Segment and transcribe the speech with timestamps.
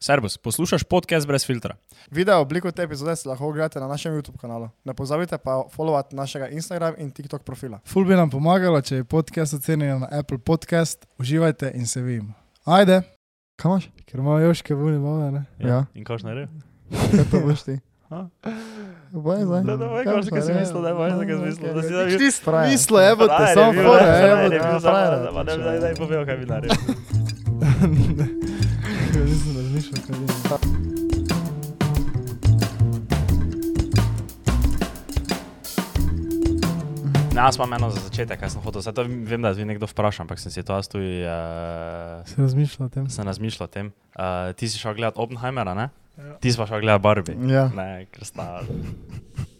[0.00, 1.74] Servus, poslušaj podcast brez filtra.
[2.10, 4.68] Video obliko te epizode si lahko ogledate na našem YouTube kanalu.
[4.84, 7.78] Ne pozabite pa followati našega Instagram in TikTok profila.
[7.84, 11.04] Ful bi nam pomagalo, če je podcast ocenjen na Apple Podcast.
[11.18, 12.32] Uživajte in se vidimo.
[12.64, 13.02] Ajde,
[13.56, 13.88] Kaj imaš?
[14.06, 15.44] ker imamo joške vuni, malo ne.
[15.58, 15.84] Ja.
[15.94, 16.64] In kaj še naredi?
[17.12, 17.76] Kaj to boš ti?
[18.10, 18.24] A?
[19.12, 19.62] Boj zdaj.
[19.62, 22.08] Da, da, veš, kaj si mislil, da je boj, kaj si mislil, da si da-
[22.16, 22.68] Ti Frajer.
[22.70, 24.54] smislo, evo te, Frajer je samo bil, fora, ne, evo frajer te.
[24.54, 25.12] je bil, frajer.
[25.12, 26.76] samo- samo- Daj, daj, daj, povej, kaj bi naredil.
[37.44, 38.82] jaz imam eno za začetek, kaj sem hotel.
[38.84, 42.42] Zdaj to vem, da je nekdo vprašal, ampak sem si to jaz tudi, uh, Se
[42.42, 43.08] razmišljal o tem.
[43.10, 43.92] sem razmišljal o tem.
[44.14, 45.88] Uh, ti si šel gledat Oppenheimera, ne?
[46.18, 46.36] Ja.
[46.40, 47.36] Ti si pa šel gledat Barbie.
[47.48, 47.68] Ja.
[47.74, 48.60] Ne, ker sta.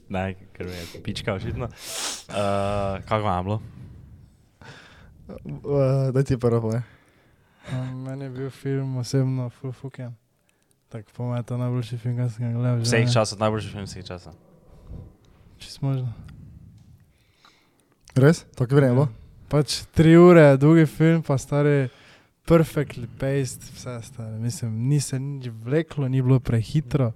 [0.08, 1.70] Ne, ker je pička očitno.
[2.28, 3.58] Uh, kako vam je bilo?
[5.64, 6.82] Uh, Daj ti prvo povej.
[7.70, 10.19] A, Meni je bil film osebno full fucking.
[10.90, 12.78] Tak po mojem je to najboljši film, ki sem ga gledal.
[12.78, 13.12] že, Vseh ne.
[13.12, 14.34] časov, najboljši film vseh časov.
[15.56, 16.10] Čisto možno.
[18.14, 18.42] Res?
[18.54, 19.06] Tako vredno bo?
[19.48, 21.88] Pač tri ure, dolgi film, pa stari
[22.42, 24.34] perfectly paced, vse stare.
[24.36, 27.12] Mislim, ni se nič vleklo, ni bilo prehitro.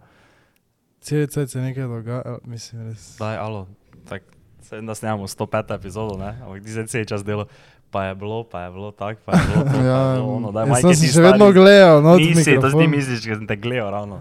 [1.00, 3.16] Cel cel se je nekaj dogajalo, mislim, res.
[3.18, 3.66] Daj, alo,
[4.04, 4.22] tak,
[4.62, 6.38] se da snemamo 105 epizodo, ne?
[6.40, 7.46] Ampak ti se cel čas delo.
[7.94, 10.50] Pa je bilo, pa je bilo tako, pa je bilo je Ja, bilo ono.
[10.50, 13.36] Daj, Majke, sem se še stari- vedno gledal, no, Nisi, to si ti misliš, ker
[13.36, 14.18] sem te gledal ravno.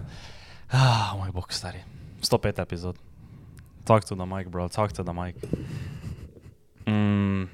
[0.70, 1.82] Ah, moj bog, stari.
[2.22, 2.94] 105 epizod.
[3.82, 5.34] Talk to the mic, bro, talk to the mic.
[6.86, 7.50] Mm.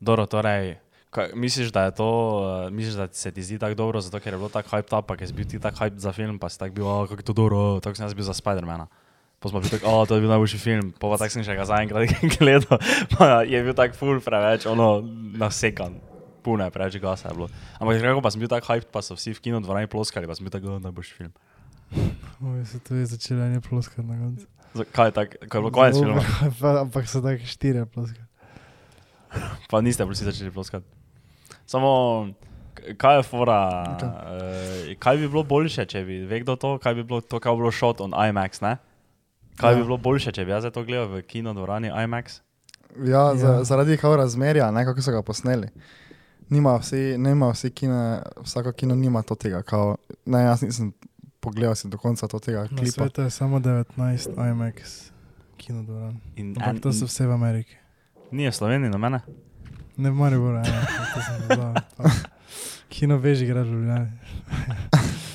[0.00, 0.78] Dobro, torej,
[1.10, 4.32] kaj, misliš, da je to, uh, misliš, da se ti zdi tako dobro, zato ker
[4.32, 6.58] je bilo tako hype pa ker si bil ti tako hype za film, pa si
[6.58, 8.86] tako bil, oh, kako je to dobro, tako sem jaz bil za Spidermana.
[9.38, 11.62] Pa smo bili tako, oh, to je bil najboljši film, pa, tako sem še ga
[11.68, 12.80] zaenkrat gledal,
[13.14, 14.98] pa je bil tako full preveč, ono,
[15.38, 15.94] nasekan.
[16.42, 17.46] Puno je preveč gasa je bilo.
[17.78, 20.34] Ampak kako pa sem bil tako hyped, pa so vsi v kino dvorani ploskali, pa
[20.34, 21.32] sem bil tako, oh, najboljši film.
[22.42, 24.46] Oj, se to je začelo ene ploskati na koncu.
[24.92, 26.22] Kaj je tako, kaj je bilo konec filma?
[26.60, 28.26] Pa- Ampak so tako štiri ploskati.
[29.70, 30.86] Pa niste vsi začeli ploskati.
[31.66, 31.90] Samo,
[32.96, 33.60] kaj je fora,
[33.94, 34.98] okay.
[34.98, 37.62] kaj bi bilo boljše, če bi, ve kdo to, kaj bi bilo to, kaj bi
[37.62, 38.78] bilo shot on IMAX, ne?
[39.58, 39.76] Kaj Ja.
[39.76, 42.40] bi bilo boljše, če bi jaz to gledal v kino dvorani IMAX?
[43.00, 43.64] Ja, za, Ja.
[43.64, 45.68] zaradi kao razmerja, ne, kako so ga posneli.
[46.48, 47.98] Nima vsi, nima vsi kino,
[48.38, 49.96] vsako kino nima to tega, kao,
[50.26, 50.92] ne, jaz nisem
[51.40, 52.90] pogledal si do konca to tega Na klipa.
[52.92, 53.94] svetu je samo 19
[54.46, 55.10] IMAX
[55.56, 56.16] kinodvoran.
[56.36, 57.76] In, Ampak to so vse v Ameriki.
[58.30, 59.20] Ni v Sloveniji, no mene?
[59.96, 60.64] Ne v Mariboru, ja,
[61.10, 61.74] to sem.
[61.96, 62.10] Pa
[62.88, 64.08] Kino veži igra v Ljubljani.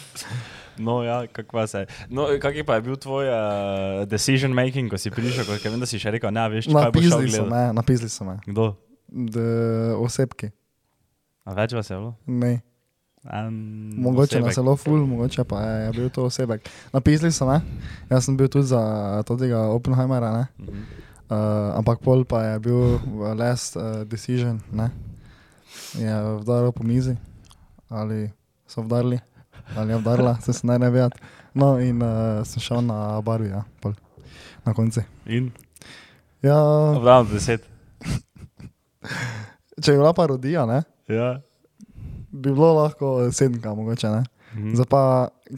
[0.78, 1.86] No, ja, kako se.
[2.10, 5.80] No, kak je pa je bil tvoj uh, decision making, ko si prišel, ker vem,
[5.80, 7.50] da si še rekel, ne, veš, kaj boš šel gledati.
[7.50, 8.38] me, napisali so me.
[8.48, 8.74] Kdo?
[9.08, 9.40] D,
[10.02, 10.50] osebki.
[11.46, 12.16] A več vas je bilo?
[12.26, 12.62] Ne.
[13.24, 13.54] En
[14.04, 14.56] Mogoče na osebek.
[14.56, 16.66] zelo ful, mogoče pa je, je bil to osebek.
[16.94, 17.62] Napisali so me,
[18.10, 18.82] jaz sem bil tudi za
[19.28, 20.46] tega Oppenheimera, ne?
[20.60, 20.84] Mhm.
[21.34, 24.90] Uh, ampak pol pa je bil v last uh, decision, ne?
[25.98, 26.14] Je
[26.44, 27.16] vdaril po mizi,
[27.90, 28.28] ali
[28.68, 29.22] so vdarili,
[29.76, 31.20] ali je vdarila, se se ne ne vedeti.
[31.54, 33.94] No in uh, sem šel na barvi, ja, pol,
[34.66, 35.04] na konci.
[35.26, 35.52] In?
[36.42, 36.58] Ja,
[36.98, 37.64] Obdam deset.
[39.82, 41.40] če je bila parodija, ne, Ja.
[42.32, 44.24] bi bilo lahko sedemka, mogoče ne.
[44.54, 44.76] Mhm.
[44.76, 45.04] Zdaj pa,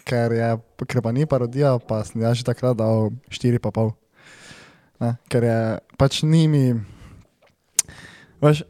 [0.06, 0.50] ker, je,
[0.88, 3.92] ker pa ni parodija, pa sem jaz že takrat dal 4,5.
[5.04, 5.58] Ne, ker je
[6.00, 6.64] pač ni mi.
[8.42, 8.64] Veš,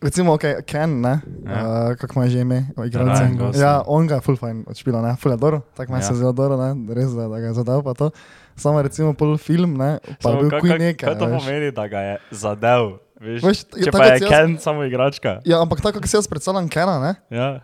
[0.00, 1.88] recimo, okay, Ken, ne, Ja.
[1.88, 3.56] uh, kako ima že ime, igralec.
[3.56, 6.02] Ja, on ga je full fine odšpila, ne, full je dobro, tako me Ja.
[6.02, 8.10] se zelo dobro, ne, res da, da ga je zadal pa to.
[8.54, 10.94] Samo recimo pol film, ne, pa Samo bil kuj nekaj.
[11.04, 11.38] Kaj to veš.
[11.40, 12.98] pomeni, da ga je zadev?
[13.16, 15.30] Veš, Veš, Če tako pa je jaz- Ken samo igračka.
[15.44, 17.12] Ja, ampak tako, kot si jaz predstavljam Kena, ne.
[17.28, 17.58] Ja,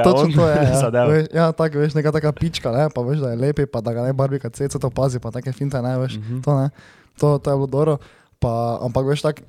[0.00, 0.56] Točno to je.
[0.64, 1.06] Ja, zadev.
[1.08, 3.92] veš, ja tako veš, neka taka pička, ne, pa veš, da je lepi, pa da
[3.92, 6.40] ga ne barbi, kad se to pazi, pa take finte, ne, veš, Mhm.
[6.40, 6.70] to ne,
[7.14, 7.98] to, to je bilo dobro,
[8.38, 9.42] pa, ampak veš, tak,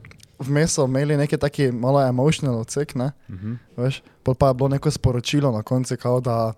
[0.43, 3.53] vmes so imeli neki taki malo emotional odsek, ne, Mhm.
[3.77, 6.53] veš, pol pa je bilo neko sporočilo na koncu, kao da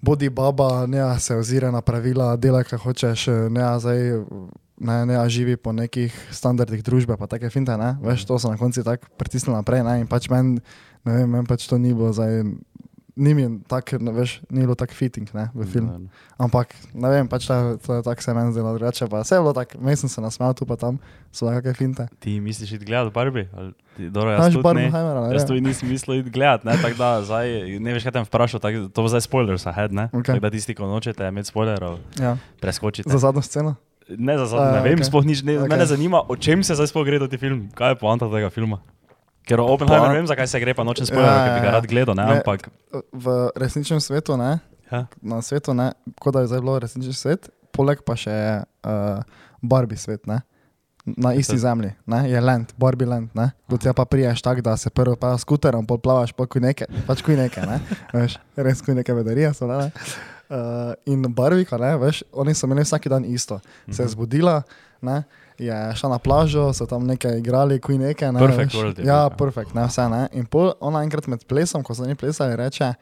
[0.00, 3.98] bodi baba, ne se ozira na pravila, delaj, kaj hočeš, ne zdaj.
[4.78, 8.50] Ne, ne, a živi po nekih standardih družbe, pa take finte, ne, veš, to so
[8.50, 10.58] na koncu tako pritisnili naprej, ne, in pač meni,
[11.04, 12.42] ne vem, meni pač to ni bilo zdaj,
[13.16, 16.08] ni mi tako, ne, veš, ni bilo tako fitting, ne, v film.
[16.38, 17.54] Ampak, ne vem, pač to
[17.92, 20.54] je tako se meni zdelo drugače, pa vse je bilo tako, meni sem se nasmejal
[20.54, 20.96] tu pa tam,
[21.28, 22.08] so nekakve finte.
[22.18, 23.48] Ti misliš iti gledat Barbie?
[23.98, 24.88] Dobro, jaz tudi ne.
[24.88, 27.46] Ne Jaz tudi nisem mislil iti gledat, ne, tako da zdaj,
[27.78, 30.08] ne veš, kaj bom vprašal, tak, to bo zdaj spoilers ahead, ne?
[30.08, 30.32] Okej.
[30.32, 33.08] Tako da tisti, ko nočete imeti spoilerov, Ja, preskočite.
[33.08, 33.74] za zadnjo sceno.
[34.08, 35.04] Ne za zadnje, ne vem, okej.
[35.06, 35.68] sploh nič, ne, Okej.
[35.68, 38.80] mene zanima, o čem se zdaj sploh gre ta film, kaj je poanta tega filma.
[39.42, 41.66] Ker o Oppenheimer Pa- vem, zakaj se gre, pa nočem spoilerati, Ja, ker bi ga
[41.66, 42.36] ja, rad gledal, ne, Ne.
[42.36, 42.68] ampak
[43.12, 45.06] V resničnem svetu, ne, ja.
[45.20, 48.30] na svetu, ne, kot da je zdaj bilo resnični svet, poleg pa še
[48.60, 49.18] uh,
[49.60, 50.42] Barbie svet, ne.
[51.04, 53.50] Na isti to- zemlji, ne, je land, Barbie land, ne.
[53.66, 56.62] Do tega pa priješ tako, da se prvo pa s skuterom, pol plavaš, pa kuj
[56.62, 57.80] neke, pač kuj neke, ne.
[58.14, 59.90] Veš, res kuj neke bedarije so, ne.
[60.52, 60.58] Uh,
[61.06, 63.56] in Barbika, ne, veš, oni so imeli vsak dan isto.
[63.86, 64.10] Se je Mhm.
[64.10, 64.62] zbudila,
[65.00, 65.22] ne,
[65.58, 68.32] je šla na plažo, so tam nekaj igrali, kuj nekaj.
[68.32, 68.74] Ne, Perfect veš.
[68.74, 69.30] world Ja, ja.
[69.30, 70.28] perfekt, ne, vse ne.
[70.32, 72.92] In pol ona enkrat med plesom, ko so oni plesali, reče,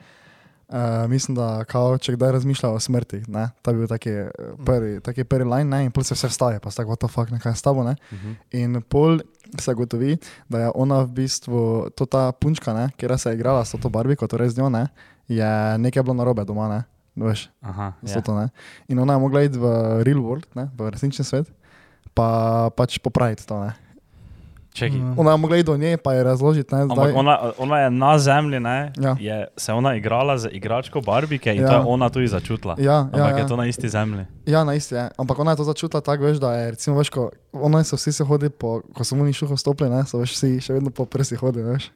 [0.69, 0.77] uh,
[1.07, 4.31] mislim, da kao, če kdaj razmišlja o smrti, ne, ta bi bil taki eh,
[4.61, 7.09] prvi, taki prvi line, ne, in pol se vse vstaje, pa se tako, what the
[7.09, 7.97] fuck, nekaj je s tabo, ne.
[8.13, 8.33] Mhm.
[8.53, 9.19] In pol
[9.59, 10.19] se gotovi,
[10.49, 13.89] da je ona v bistvu, to ta punčka, ne, kjer se je igrala s to
[13.89, 14.87] barbiko, torej z njo, ne,
[15.29, 16.83] je nekaj bilo narobe doma, ne,
[17.17, 18.17] veš, Aha, yeah.
[18.17, 18.21] ja.
[18.21, 18.49] to, ne.
[18.89, 19.67] In ona je mogla iti v
[20.03, 21.51] real world, ne, v resnični svet,
[22.15, 22.29] pa
[22.71, 23.73] pač popraviti to, ne.
[24.71, 24.99] Čekaj.
[24.99, 25.19] Mm.
[25.19, 27.13] Ona je mogla iti do nje, pa je razložiti, ne, zdaj.
[27.13, 29.17] ona, ona je na zemlji, ne, Ja.
[29.19, 31.69] je se ona igrala z igračko Barbike in Ja.
[31.69, 32.77] to je ona tudi začutila.
[32.79, 33.39] Ja, Ampak ja, ja.
[33.39, 34.25] je to na isti zemlji.
[34.47, 35.09] Ja, na isti je.
[35.19, 38.13] Ampak ona je to začutila tako, veš, da je, recimo, veš, ko ona so vsi
[38.13, 40.91] se hodi po, ko so mu ni šuho stopili, ne, so veš, vsi še vedno
[40.91, 41.91] po prsi hodi, veš.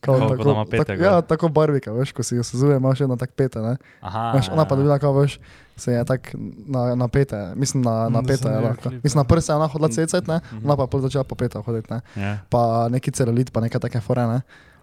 [0.00, 2.88] Kao Kao, da ima pete tak, ja, tako barbika, veš, ko si jo sezuje, ima
[2.90, 3.74] še vedno tako pete, ne.
[4.00, 4.32] Aha.
[4.32, 4.76] Veš, ona pa ja.
[4.76, 5.36] dobila, kao, veš,
[5.76, 8.90] se je tako na, na pete, mislim na, na pete, je lahko.
[8.98, 10.64] Mislim, na prse je ona hodila cecet, ne, Mhm.
[10.64, 12.00] ona pa je pol začela po peta hoditi, ne.
[12.16, 12.38] Ja.
[12.46, 14.40] Pa neki celulit, pa neke take fore, ne.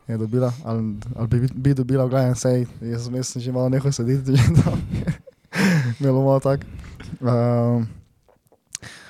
[0.07, 0.85] Je dobila, ali,
[1.15, 4.77] ali bi, bi dobila, gledaj, sej, jaz sem že malo nehal sedeti, že tam.
[5.99, 6.63] Bilo malo tako.
[7.19, 7.87] Um,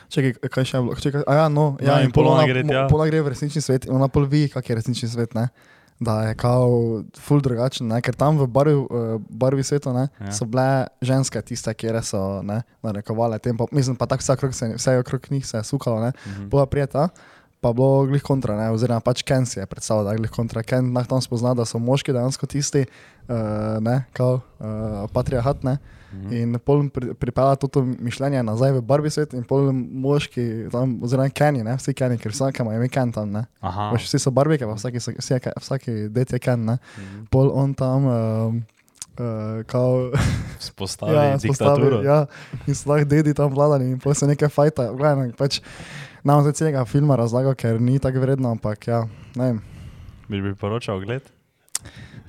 [0.08, 0.96] Čekaj, kaj še je bilo?
[0.98, 2.88] Čekaj, a ja, no, Ja, ja, in pol ona gre mo- tja.
[2.88, 5.50] pol ona gre v resnični svet in ona pol vi, kak je resnični svet, ne?
[6.00, 6.70] Da je kao
[7.18, 8.02] ful drugačen, ne?
[8.02, 8.88] ker tam v barvi, uh,
[9.30, 10.32] barvi svetu ne, Ja.
[10.32, 10.66] so bile
[11.02, 14.98] ženske tiste, kjer so ne, narekovale tem, pa, mislim pa tako vse okrog, se, vse
[14.98, 16.50] okrog njih se je sukalo, ne, Mhm.
[16.50, 17.10] bila prijeta,
[17.62, 20.64] pa bilo glih kontra, ne, oziroma pač Ken si je predstavljal, da je glih kontra.
[20.64, 22.86] Ken nah tam spozna, da so moški dejansko tisti,
[23.26, 23.36] uh,
[23.80, 24.70] ne, kao uh,
[25.10, 25.78] patriarhat, ne.
[26.08, 26.34] Mhm.
[26.34, 31.28] In pol pri, pripela to mišljenje nazaj v Barbie svet in pol moški, tam, oziroma
[31.30, 33.34] Kenny, ne, vsi Kenny, ker vsak ima ime Ken tam.
[33.92, 36.78] Veš, vsi so Barbike, pa vsaki, so, je- vsaki det je Ken, ne.
[36.98, 37.26] Mhm.
[37.30, 38.64] Pol on tam, um,
[39.20, 40.12] uh, kao,
[40.60, 42.02] Spostavi ja, diktaturo.
[42.02, 42.26] ja,
[42.68, 45.60] in so lahko dedi tam vladali in se nekaj fajta, gledaj, pač
[46.24, 49.04] nam zdaj celega filma razlagal, ker ni tako vredno, ampak ja,
[49.36, 49.62] ne vem.
[50.30, 51.22] Bi priporočal gled?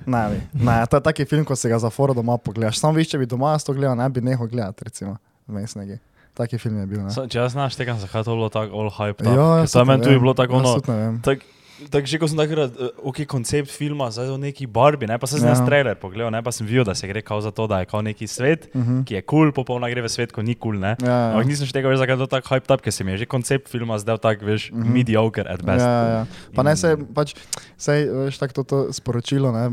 [0.05, 0.65] Ne, bi.
[0.65, 2.79] ne, to je taki film, ko se ga za foro doma pogledaš.
[2.79, 5.17] Sam viš, če bi doma to gledal, ne bi nehal gledati, recimo,
[5.47, 5.99] vmes neki.
[6.33, 7.11] Taki film je bil, ne.
[7.11, 9.25] So, če jaz znaš, tega zakaj to bilo tako all hype.
[9.27, 10.69] Ja, Samo meni tu je bilo tako ono.
[10.69, 11.21] Jaz tudi ne vem.
[11.25, 11.43] Tak,
[11.87, 15.23] tak, že ko sem takrat, uh, ok, koncept filma, zdaj o neki Barbie, ne, pa
[15.23, 15.55] sem Ja.
[15.55, 18.01] trailer pogledal, ne, pa sem videl, da se gre kao za to, da je kao
[18.01, 19.03] neki svet, Uh -huh.
[19.03, 20.95] ki je kul, cool, popolna gre v svet, ko ni kul, cool, ne.
[20.99, 21.47] Ja, Ampak ja.
[21.47, 23.25] nisem še tega več, zakaj je to tako hyped up, ker se mi je že
[23.25, 24.83] koncept filma zdel tak, veš, mm Mhm.
[24.83, 24.93] -hmm.
[24.93, 25.79] mediocre at best.
[25.79, 26.25] Ja, ja.
[26.55, 27.35] Pa ne In- se, pač,
[27.77, 29.69] sej, veš, tako to, to sporočilo, ne,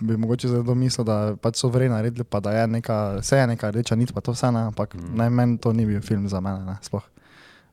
[0.00, 3.46] bi mogoče zdaj domislil, da pač so vrej naredili, pa da je neka, se je
[3.46, 5.00] neka rdeča nit, pa to vse, ne, ampak Mm.
[5.00, 5.16] mm.
[5.16, 7.02] ne, meni to ni bil film za mene, ne, sploh.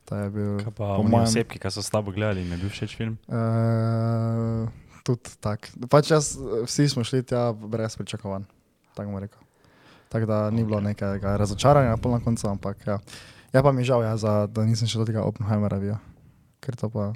[0.04, 2.68] To je bil, Kaj pa mojem- osebki, ki so s tabo gledali, jim je bil
[2.68, 3.16] všeč film?
[3.26, 4.68] Uh,
[5.02, 5.88] tudi tako.
[5.88, 6.34] Pač jaz,
[6.64, 8.44] vsi smo šli tja brez pričakovanj,
[8.92, 9.40] tako bom rekel.
[10.08, 12.98] Tako da ni bilo nekega razočaranja pol na koncu, ampak ja.
[13.50, 15.98] Ja pa mi žal, ja, za, da nisem še do tega Oppenheimera videl.
[16.60, 17.12] Ker to pa...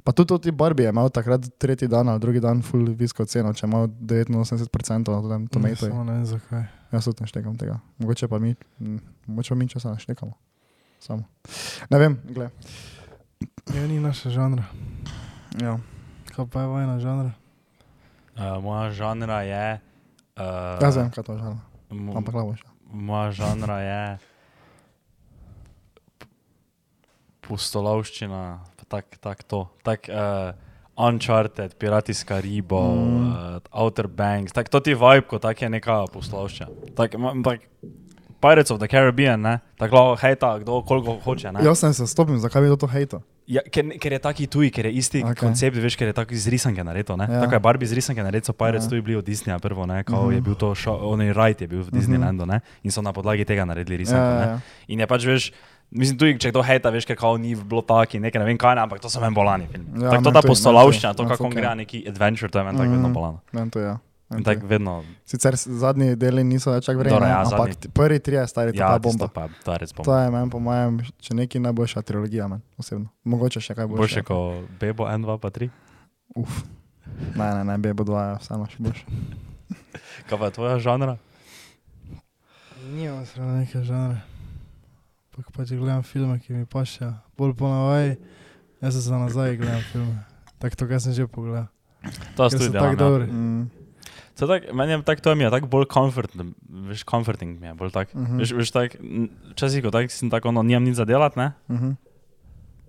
[0.00, 3.52] Pa tudi ti Barbie je imel takrat tretji dan ali drugi dan full visko ceno,
[3.52, 5.76] če je imel 89% na tem.
[5.76, 6.62] Samo ne vem zakaj.
[6.90, 7.76] Jaz tudi ne štekam tega.
[7.98, 8.54] Mogoče pa mi,
[9.26, 10.32] mogoče pa mi časa ne štekamo.
[11.00, 11.24] Samo.
[11.88, 12.52] Ne vem, gled.
[13.70, 14.64] Ja, ni naša žanra.
[15.56, 15.78] Ja.
[16.28, 17.32] Kaj pa je vojna žanra?
[18.32, 19.66] Uh, moja žanra je.
[20.34, 21.56] Uh, Jaz vem, kaj to žal.
[21.90, 22.68] mo- Ampak lavo še.
[22.86, 24.02] Moja žanra je.
[27.40, 28.42] Pustolovščina,
[28.76, 29.66] pa tak, tak to.
[29.82, 30.52] Tak, uh,
[30.96, 33.00] Uncharted, Piratijska riba, Mm.
[33.00, 33.30] mm.
[33.56, 36.68] uh, Outer Banks, tak, to ti vibe, kot tak je neka pustolovščina.
[36.94, 37.64] Tak, tak,
[38.40, 39.58] Pirates of the Caribbean, ne?
[39.78, 41.52] tako hejta, kdo koliko hoče.
[41.52, 41.60] Ne?
[41.64, 43.20] Jaz sem se stopil, zakaj bi to hejto?
[43.46, 45.34] Ja, ker, ker je taki tuj, ker je isti okay.
[45.34, 47.18] koncept, veš, ker je tako iz risanke naredil.
[47.18, 47.26] Ja.
[47.26, 47.40] Ja.
[47.40, 48.86] Tako je Barbie iz risanke naredil, so Pirates Ja.
[48.86, 48.90] ja.
[48.90, 50.24] tu bili od Disneya prvo, ne, kao Mhm.
[50.24, 50.34] uh -huh.
[50.34, 51.34] je bil to, šo, on je
[51.68, 51.98] bil v Mhm.
[51.98, 54.24] Disneylandu, ne, in so na podlagi tega naredili risanko.
[54.24, 54.60] Ja, Ja, ja, ja.
[54.88, 55.52] In je pač, veš,
[55.90, 58.58] mislim, tudi če kdo hejta, veš, ker kao ni bilo tako in nekaj, ne vem
[58.58, 59.86] kaj, ne, ampak to so meni bolani film.
[59.96, 61.76] Ja, Ja, tako to ta tudi, postolavščina, to tudi, kako meni gre tudi.
[61.76, 62.94] neki adventure, to je meni tako Mhm.
[62.94, 63.40] vedno bolano.
[63.52, 63.90] Meni to je.
[63.90, 63.98] In
[64.30, 68.34] tako vedno, Sicer zadnji deli niso več tako vredni, Dobro, ja, ampak zadnji- prvi tri
[68.34, 69.28] je stari, to ja, je bomba.
[69.28, 70.20] pa, je res To bomba.
[70.20, 73.08] je meni, po mojem, če neki najboljša trilogija, meni osebno.
[73.24, 73.98] Mogoče še kaj boljše.
[73.98, 75.70] Boljše kot Bebo 1, 2, pa 3.
[76.36, 76.62] Uf.
[77.34, 79.04] Ne, ne, ne, Bebo 2 je vseeno še boljše.
[80.28, 81.16] Kaj pa je tvoja žanra?
[82.84, 84.22] Nimam sreda neke žanre.
[85.30, 87.12] Pak pač gledam filme, ki mi pašejo.
[87.36, 88.16] Bolj po navaji,
[88.80, 90.16] jaz se za nazaj gledam filme.
[90.58, 91.66] Tako to, kar sem že pogledal.
[92.36, 92.94] To so tudi tako ja.
[92.96, 93.26] dobri.
[93.26, 93.70] Mm.
[94.40, 96.32] To je tak, meni je tako, to mi je tako bolj comfort,
[96.88, 98.08] veš, comforting mi je bolj tak.
[98.10, 98.38] Mhm.
[98.38, 101.52] Veš, veš tak, n- včasih, ko tak, sem tako, no, nimam nič za delati, ne?
[101.68, 101.90] Mhm.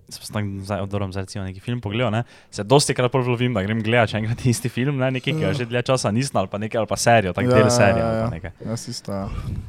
[0.08, 2.20] Sem tak, zdaj oddorom za recimo neki film pogledal, ne?
[2.48, 5.08] Se dosti krat pol lovim, da grem gledat še enkrat isti film, ne?
[5.10, 7.54] Nekaj, ki ga že dlje časa nisem, ali pa nekaj, ali pa serijo, tako Ja,
[7.54, 8.30] del ja, serije, ja, ali pa ja.
[8.30, 8.52] nekaj.
[8.66, 9.12] Jaz isto.
[9.12, 9.24] Ja.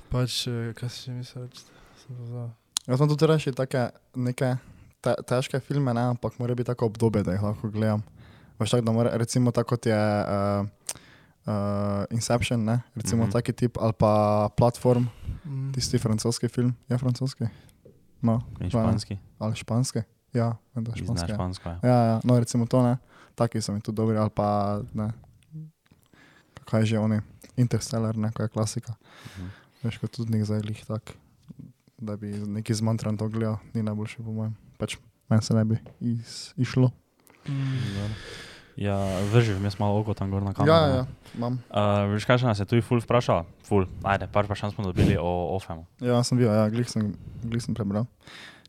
[0.09, 1.63] Pač, eh, kaj si še mislil reči?
[1.97, 2.49] Sem pozabil.
[2.83, 3.83] Jaz sem tudi reči take
[4.17, 4.49] neke
[4.99, 8.03] te, težke filme, ne, ampak mora biti tako obdobje, da jih lahko gledam.
[8.59, 10.67] Veš tako, da mora, recimo tako kot je uh,
[11.45, 11.53] uh,
[12.09, 13.31] Inception, ne, recimo mm -hmm.
[13.31, 15.05] taki tip, ali pa Platform,
[15.45, 15.71] Mm.
[15.73, 16.73] tisti francoski film.
[16.89, 17.43] Je francoski?
[18.21, 18.69] No, In pa ne.
[18.69, 20.00] španski, ali španski?
[20.33, 21.31] Ja, vem, da španski.
[21.31, 21.35] ja.
[21.35, 21.79] špansko, ja.
[21.83, 22.97] Ja, ja, no recimo to ne,
[23.35, 25.12] taki so mi tudi dobri, ali pa ne.
[26.65, 27.19] Kaj je že oni?
[27.57, 28.93] Interstellar, ne, ko je klasika.
[29.38, 29.47] Mhm.
[29.83, 31.13] Veš, kot tudi nek zdaj lih tak,
[32.01, 34.55] da bi neki zmantran to gledal, ni najboljši po mojem.
[34.77, 34.97] Pač
[35.29, 36.91] meni se ne bi iz, išlo.
[37.47, 38.13] Mm.
[38.75, 38.97] Ja,
[39.29, 40.73] vrži, vmes malo oko tam gor na kameru.
[40.73, 40.95] Ja, ne.
[40.95, 41.05] ja,
[41.37, 41.59] imam.
[41.69, 43.45] Uh, veš, kaj še nas je tu ful vprašala?
[43.67, 45.85] Ful, ajde, par vprašanj smo dobili o OFEM-u.
[46.01, 47.11] Ja, sem bil, ja, glih sem,
[47.43, 48.07] glih sem prebral.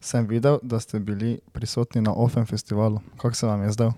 [0.04, 3.00] Sem videl, da ste bili prisotni na OFEM festivalu.
[3.16, 3.94] Kako se vam je zdel?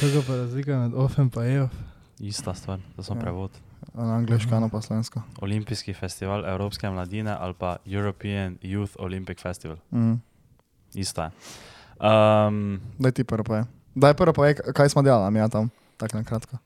[0.00, 1.74] Kako pa razlika med pa E EOF?
[2.20, 3.20] Ista stvar, to sem Ja.
[3.20, 3.50] prevod.
[3.94, 5.22] Na angliško, eno pa slovensko.
[5.40, 9.76] Olimpijski festival Evropske mladine ali pa European Youth Olympic Festival.
[9.90, 10.20] Mm.
[10.94, 11.30] Ista je.
[12.00, 13.64] Um, Daj ti prvo povej.
[13.94, 16.58] Daj prvo povej, kaj smo delali, mi ja tam, tako na kratko.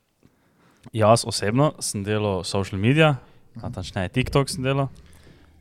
[0.93, 3.17] jaz osebno sem delal social media,
[3.55, 4.89] natančneje TikTok sem delal.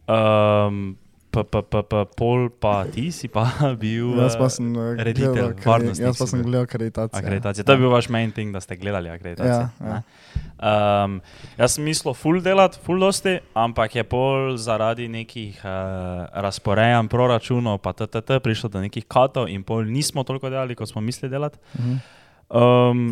[0.07, 0.97] Um,
[1.33, 5.55] pa, pa, pa, pa, pol pa ti si pa bil Jaz pa sem eh, reditelj,
[5.59, 7.17] varnostnik Jaz pa sem gledal akreditacijo.
[7.17, 7.63] akreditacije.
[7.63, 9.65] To je bil vaš main thing, da ste gledali akreditacijo.
[9.81, 10.01] Ja, ja.
[11.03, 11.17] Um,
[11.57, 15.71] jaz sem mislil full delati, full dosti, ampak je pol zaradi nekih uh,
[16.31, 21.01] razporejanj proračunov, pa TTT, prišlo do nekih katov in pol nismo toliko delali, kot smo
[21.01, 21.57] mislili delati.
[21.73, 21.95] Mhm.
[22.49, 23.07] Um,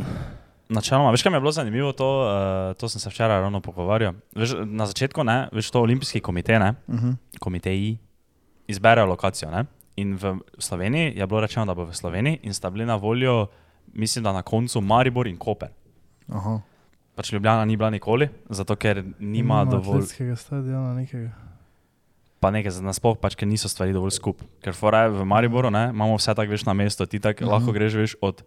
[0.70, 2.30] načeloma, veš, kaj mi je bilo zanimivo, to, uh,
[2.74, 4.14] to sem se včeraj ravno pogovarjal.
[4.32, 7.10] Veš, na začetku, ne, veš, to olimpijski komitej, ne, Mhm.
[7.40, 7.98] komiteji
[8.72, 9.52] izberejo lokacijo.
[9.52, 9.66] Ne?
[9.98, 13.48] In v Sloveniji je bilo rečeno, da bo v Sloveniji in sta bili na voljo,
[13.94, 15.70] mislim, da na koncu Maribor in Koper.
[16.30, 16.62] Aha.
[17.14, 21.30] Pač Ljubljana ni bila nikoli, zato ker nima dovolj, Atletskega stadiona nekega.
[22.40, 24.48] pa nekaj za nasploh, pač ker niso stvari dovolj skupaj.
[24.62, 27.52] Ker fora je v Mariboru, ne, imamo vse tako veš na mesto, ti tako Mhm.
[27.52, 28.42] lahko greš veš od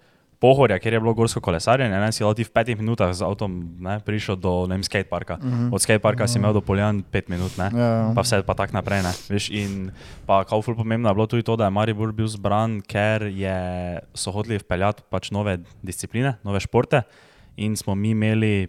[0.44, 3.54] Pohorja, kjer je bilo gorsko kolesarjenje, ne, si lahko ti v petih minutah z avtom
[3.80, 5.38] ne, prišel do vem, skateparka.
[5.40, 5.70] Mhm.
[5.72, 7.70] Od skateparka si imel do Poljan pet minut, ne.
[7.72, 9.00] Ja, pa vse pa tako naprej.
[9.06, 9.12] Ne?
[9.32, 9.88] Veš, in
[10.28, 13.56] pa kao ful pomembno je bilo tudi to, da je Maribor bil zbran, ker je,
[14.12, 17.06] so hoteli vpeljati pač nove discipline, nove športe.
[17.56, 18.68] In smo mi imeli,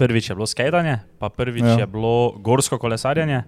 [0.00, 1.78] prvič je bilo skajtanje, pa prvič Ja.
[1.78, 1.80] ja.
[1.84, 3.44] je bilo gorsko kolesarjenje,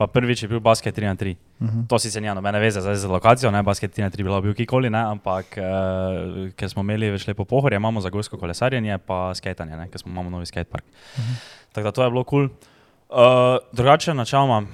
[0.00, 1.47] pa prvič je bil basket 3 na 3.
[1.60, 1.86] Mhm.
[1.90, 4.54] To sicer nima nobene veze zdaj z lokacijo, ne basket 3 na 3 bilo bil
[4.54, 9.32] kikoli, ne, ampak uh, ker smo imeli več lepo pohorje, imamo za gorsko kolesarjenje, pa
[9.34, 10.84] skajtanje, ne, ker smo imamo novi skatepark.
[11.18, 11.32] Mhm.
[11.72, 12.48] Tako da to je bilo kul.
[12.48, 12.74] Cool.
[13.08, 14.66] Uh, drugače, načeloma,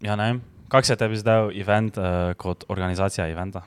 [0.00, 2.04] ja ne vem, kako se tebi zdaj event uh,
[2.36, 3.62] kot organizacija eventa?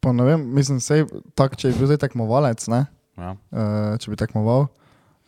[0.00, 2.84] Pa ne vem, mislim, sej, tak, če bi bil zdaj tekmovalec, ne,
[3.16, 3.34] Ja.
[3.50, 4.66] uh, če bi tekmoval,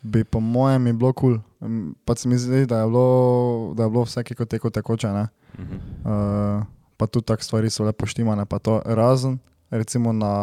[0.03, 1.39] bi po mojem bilo kul.
[1.39, 1.46] Cool.
[2.05, 3.07] Pa se mi zdi, da je bilo,
[3.73, 5.07] da je bilo vse kot teko tekoče.
[5.09, 5.27] Ne?
[5.57, 5.75] Mhm.
[6.03, 6.63] Uh,
[6.97, 10.33] pa tudi tako stvari so lepo štimane, pa to razen, recimo na,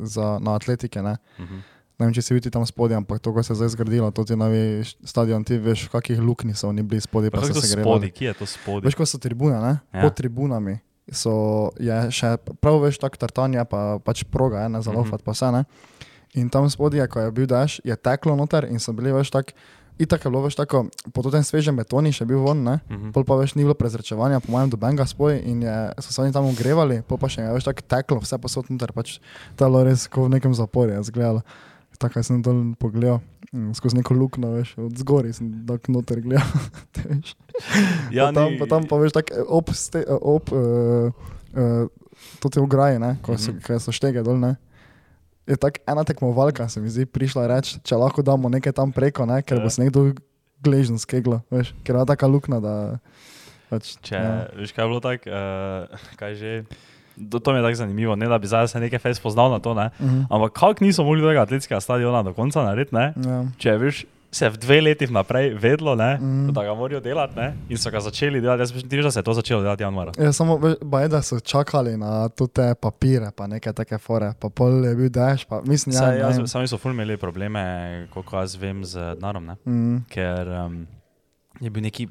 [0.00, 1.02] za, na atletike.
[1.02, 1.16] Ne?
[1.38, 1.58] Mhm.
[1.94, 4.24] ne vem, če si videl tam spodaj, ampak to, ko se je zdaj zgradilo, to
[4.24, 4.62] je novi
[5.00, 8.10] stadion, ti veš, v kakih luknji so oni bili spodaj, Pa pa se spodaj, grevali.
[8.10, 8.84] kje je to spodaj?
[8.84, 9.78] Veš, ko so tribune, ne?
[9.88, 10.02] Ja.
[10.02, 10.78] pod tribunami.
[11.06, 11.30] So,
[11.78, 14.98] je še prav veš, tako tartanje, pa pač proga, ne, za Mhm.
[14.98, 15.62] lofat, pa vse ne.
[16.34, 19.54] In tam spodaj, ko je bil daš, je teklo noter in so bili več tako,
[19.98, 22.78] itak je bilo več tako, po tem svežem betoni še bil von, ne.
[22.90, 23.12] Mhm.
[23.14, 26.22] Pol pa več ni bilo prezračevanja, po mojem, do benga spoj in je, so se
[26.22, 29.18] oni tam ogrevali, pol pa še je več tako teklo, vse posod noter, pač
[29.58, 31.44] bilo res kot v nekem zaporu, je zgledalo.
[31.94, 33.20] Tako sem dol pogledal,
[33.54, 36.42] mm, skozi neko luknjo, veš, od zgori sem tako noter gledal.
[36.98, 37.36] veš.
[38.10, 41.14] Ja, pa, tam, ni- pa tam pa veš, tako ob, ste, ob uh,
[41.54, 41.86] uh,
[42.42, 43.78] to te ograje, ne, ko so, mm -hmm.
[43.78, 44.56] so štege dol, ne.
[45.46, 49.26] Je tako ena tekmovalka, se mi zdi, prišla reči, če lahko damo nekaj tam preko,
[49.28, 49.64] ne, ker Ja.
[49.64, 50.14] bo se nekdo
[50.64, 52.74] gležen skeglo, veš, ker je taka luknja, da
[53.68, 54.48] pač, Če, ja.
[54.56, 56.52] Veš, kaj je bilo tako, uh, kaj že.
[57.30, 59.60] To, to mi je tako zanimivo, ne da bi zdaj se nekaj fez poznal na
[59.62, 59.90] to, ne?
[60.00, 60.26] Uh -huh.
[60.30, 63.12] ampak kako niso mogli tega atletskega stadiona do konca narediti, ne?
[63.16, 63.44] ja.
[63.58, 66.52] če veš, se je v dve leti vnaprej vedlo, ne, mm.
[66.52, 68.62] da ga morajo delati ne, in so ga začeli delati.
[68.62, 70.12] Jaz mislim, da se je to začelo delati januarja.
[70.18, 74.84] Ja, samo baj, da so čakali na te papire, pa neke take fore, pa pol
[74.84, 75.10] je bil
[75.48, 76.46] pa mislim, ja, jaz, vem.
[76.46, 79.54] sami so ful imeli probleme, koliko jaz vem, z denarom?
[79.64, 80.86] Mm, ker um,
[81.60, 82.08] je bil neki,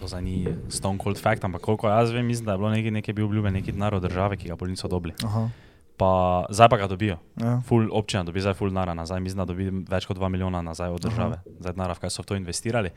[0.00, 2.90] to za ni stone cold fact, ampak koliko jaz vem, mislim, da je bilo nekaj,
[2.90, 5.14] nekaj bil obljubljen neki denar od države, ki ga bolj niso dobili.
[5.24, 5.48] aha.
[5.96, 6.10] Pa
[6.50, 7.16] zdaj pa ga dobijo.
[7.36, 7.60] Ja.
[7.62, 10.88] Ful občina dobi zdaj ful nara nazaj, mislim, da dobi več kot 2 milijona nazaj
[10.90, 12.90] od države, zdaj denar, v kaj so v to investirali.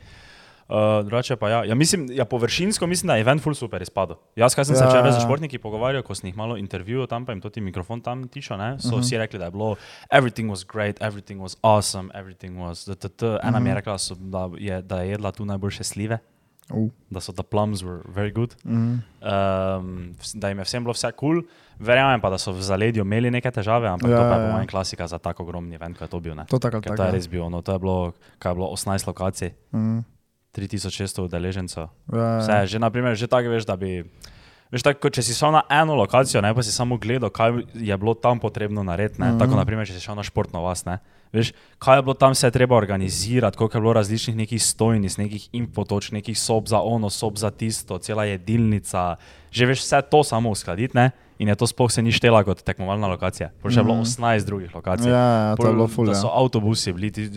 [0.70, 4.16] Uh, drugače pa ja, ja, mislim, ja, površinsko mislim, da je event ful super izpadel.
[4.36, 5.12] Jaz, kaj sem se Ja, včeraj ja.
[5.18, 8.28] z športniki pogovarjal, ko sem jih malo intervjuval tam, pa jim to ti mikrofon tam
[8.28, 8.94] tišo, ne, so Mhm.
[8.94, 9.02] uh -huh.
[9.02, 9.76] vsi rekli, da je bilo
[10.10, 13.26] everything was great, everything was awesome, everything was t, t, t.
[13.42, 13.76] Ena mi je Mhm.
[13.76, 16.18] rekla, so, da, je, da je jedla tu najboljše slive,
[16.72, 16.90] Uh.
[17.10, 18.54] da so the plums were very good.
[18.64, 19.02] Mm.
[19.22, 21.42] Um, da jim je vsem bilo vse kul, cool.
[21.80, 24.40] Verjamem pa, da so v zaledju imeli neke težave, ampak Ja, to je ja, po
[24.42, 24.52] ja.
[24.52, 26.34] mojem klasika za tako ogromni event, kot je to bil.
[26.34, 26.44] Ne?
[26.44, 27.02] To tako Ker to tako.
[27.02, 27.12] je ja.
[27.12, 27.98] res bilo, no, to je bilo,
[28.38, 30.04] kaj je bilo 18 lokacij, Mm.
[30.50, 31.86] 3600 udeležencev.
[32.08, 32.66] Ja, Vse, ja.
[32.66, 34.02] že naprimer, že tako veš, da bi.
[34.68, 37.94] Veš, tako, če si šel na eno lokacijo, ne pa si samo gledal, kaj je
[37.96, 39.18] bilo tam potrebno narediti.
[39.18, 39.30] Mm Mhm.
[39.30, 39.38] -hmm.
[39.38, 40.98] Tako, naprimer, če si šel na športno vas, ne.
[41.32, 45.48] Veš, kaj je bilo tam vse treba organizirati, koliko je bilo različnih nekih stojnic, nekih
[45.52, 49.16] infotoč, nekih sob za ono, sob za tisto, cela jedilnica.
[49.50, 50.98] Že veš vse to samo uskladiti?
[51.40, 53.48] In je to sploh se ni štela kot tekmovalna lokacija.
[53.54, 53.78] Potem še mm -hmm.
[53.78, 54.04] je bilo Mhm.
[54.04, 55.08] 18 drugih lokacij.
[55.08, 56.04] Ja, ja, to je Pol, bilo ful.
[56.04, 56.14] Da Ja.
[56.16, 57.30] so avtobusi bili, ti,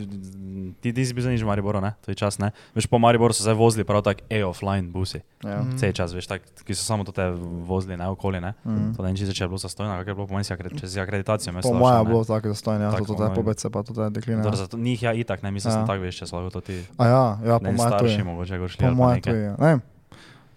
[0.82, 1.96] ti, ti si bil za nič v Mariboru, ne?
[2.02, 2.52] To je čas, ne?
[2.76, 5.20] Veš, po Mariboru so zdaj vozili prav tako e-offline busi.
[5.42, 5.62] Ja.
[5.62, 5.72] Mm.
[5.72, 7.32] Vse čas, veš, tak, ki so samo te
[7.64, 8.54] vozili na okoli, ne?
[8.66, 8.92] Mm.
[8.92, 11.54] To ne če je bilo zastojno, kako je bilo po akre- če si akreditacijo.
[11.62, 13.34] Po mojem je bilo tako zastojno, ja, Tako, to mojem.
[13.34, 14.44] pobece pa to te dekline.
[14.44, 14.56] Dobro, ja.
[14.58, 15.80] zato njih ja itak, ne, mislim, Ja.
[15.80, 15.86] ja.
[15.86, 18.16] tako veš, če so lahko to ti A ja, ja, po ne mojem to starši
[18.16, 18.24] je.
[18.24, 18.80] mogoče gor šli.
[18.80, 19.56] Po ali pa mojem je.
[19.60, 19.93] Ne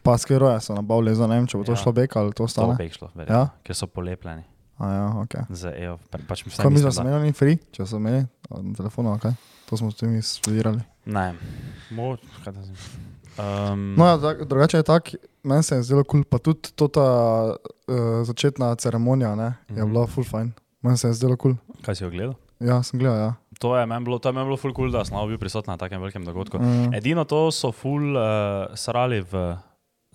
[0.06, 0.08] vem.
[0.08, 1.76] Pa skeroje so nabavili, zdaj ne vem, če bo to Ja.
[1.76, 2.74] šlo bek ali to To stane.
[2.74, 3.48] bi jih šlo, verjetno, Ja?
[3.62, 4.44] ker so polepljeni
[4.78, 5.34] A ja, ok.
[5.50, 5.98] z EO.
[6.06, 9.26] pa- Pač Kaj mislim, da mislim, so imeli free, če so imeli na telefonu, ok?
[9.66, 10.80] To smo s tem studirali.
[11.06, 11.34] Ne,
[11.90, 12.76] Mo, kaj da znam.
[13.36, 15.10] Um, No, ja, tak, drugače je tako,
[15.42, 17.08] meni se je zdelo kul, cool, pa tudi to ta
[17.52, 19.90] uh, začetna ceremonija, ne, je Mhm.
[19.90, 20.52] bila full fine.
[20.82, 21.56] Meni se je zdelo kul.
[21.56, 21.76] Cool.
[21.82, 22.34] kaj si jo gledal?
[22.58, 23.32] Ja, sem gledal, ja.
[23.58, 25.76] To je meni bilo, to je meni bilo full cool, da sem bil prisoten na
[25.76, 26.58] takem velikem dogodku.
[26.58, 26.92] Mm.
[26.92, 28.22] Edino to so full uh,
[28.74, 29.56] srali v.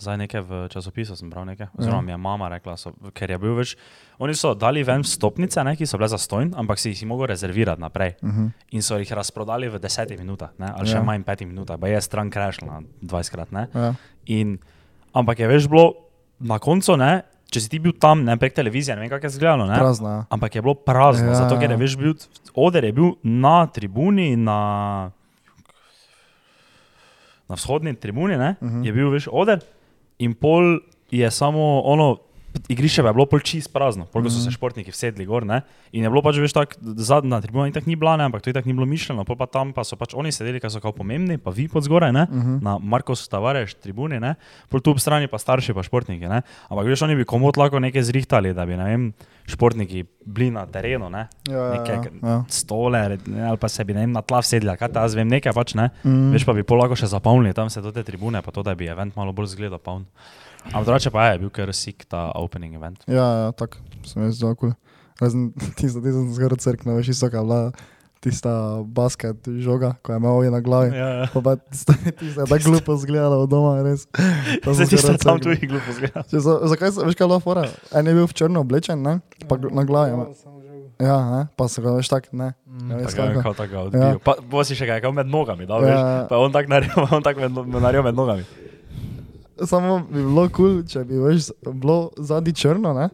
[0.02, 2.02] Zdaj nekaj v časopisu sem bral nekaj, oziroma Ja.
[2.02, 3.76] mi je mama rekla, so, ker je bil več.
[4.18, 7.28] Oni so dali ven stopnice, ne, ki so bile za stojn, ampak si jih mogel
[7.28, 8.16] rezervirati naprej.
[8.20, 8.50] Uh -huh.
[8.72, 11.04] In so jih razprodali v desetih minutah, ne, ali še Ja.
[11.04, 13.52] manj petih minutah, pa je stran 20krat.
[13.52, 13.68] Ne.
[13.76, 13.94] ja.
[14.28, 14.58] In,
[15.14, 15.94] ampak je veš bilo
[16.40, 19.30] na koncu, ne, če si ti bil tam, ne prek televizije, ne vem, kako je
[19.30, 19.66] izgledalo.
[19.66, 20.10] Ne, Prazna.
[20.10, 20.26] ja.
[20.30, 21.72] ampak je bilo prazno, Ja, ja, zato ker ja.
[21.72, 22.14] je veš bil,
[22.56, 25.12] oder je bil na tribuni, na,
[27.50, 28.80] na vzhodni tribuni, ne, uh Mhm.
[28.80, 28.86] -huh.
[28.86, 29.60] je bil veš oder
[30.22, 30.80] in pol
[31.12, 32.18] je samo ono.
[32.68, 34.56] Igrišče je bilo pol čist prazno, pol so se Mhm.
[34.58, 35.62] športniki vsedli gor, ne?
[35.96, 38.28] in je bilo pač veš tako, zadnja tribuna in tako ni bila, ne?
[38.28, 40.60] ampak to je tako ni bilo mišljeno, pol pa tam pa so pač oni sedeli,
[40.60, 42.28] ki so kao pomembni, pa vi pod zgoraj, ne?
[42.28, 42.60] Uh -huh.
[42.62, 44.36] na Markos Tavares tribuni, ne?
[44.70, 46.42] pol tu ob strani pa starši pa športniki, ne?
[46.70, 49.14] ampak veš, oni bi komod lahko nekaj zrihtali, da bi, ne vem,
[49.50, 51.26] športniki bili na terenu, ne?
[51.50, 52.38] Ja, ja, Neke ja, ja.
[52.50, 55.74] stole ne, ali pa se bi ne na tla vsedli, kaj ta zvem, nekaj pač
[55.80, 55.90] ne.
[56.04, 56.30] Mm.
[56.36, 58.76] Veš pa bi pol lahko še zapolnili tam se do te tribune, pa to, da
[58.78, 60.06] bi event malo bolj zgledal poln.
[60.70, 63.02] Ampak drugače pa je, je bil kar sik ta opening event.
[63.10, 64.76] Ja, ja, tako sem jaz zelo kul.
[65.22, 65.50] Razen
[65.80, 67.62] tisto, ti sem zgoraj crknil, veš, isto, kaj je bila
[68.22, 68.52] tista
[68.86, 70.94] basket žoga, ko je imel na glavi.
[70.94, 71.28] Ja, ja.
[71.36, 74.06] Pa tista, tista je tako glupo zgledala od doma, res.
[74.64, 76.22] To Se ti tam tudi glupo zgleda.
[76.24, 77.66] Če Za, zakaj, se- veš kaj je bila fora?
[77.92, 79.20] En je bil v črno oblečen, ne?
[79.50, 80.14] Pa gl- na glavi.
[80.14, 80.30] ima-
[81.00, 81.42] Ja, ne?
[81.58, 82.54] pa se ga veš tak, ne.
[82.86, 83.42] Ja, veš Tako je kako.
[83.42, 84.20] kao tako odbil.
[84.20, 85.90] Pa bo si še kaj, kao med nogami, da veš.
[85.90, 86.26] Ja.
[86.30, 88.46] Pa je on tak naredil, on tak med, naredil med nogami.
[89.60, 93.10] Samo bi bilo kul, cool, če bi veš, bilo zadnji črno, ne?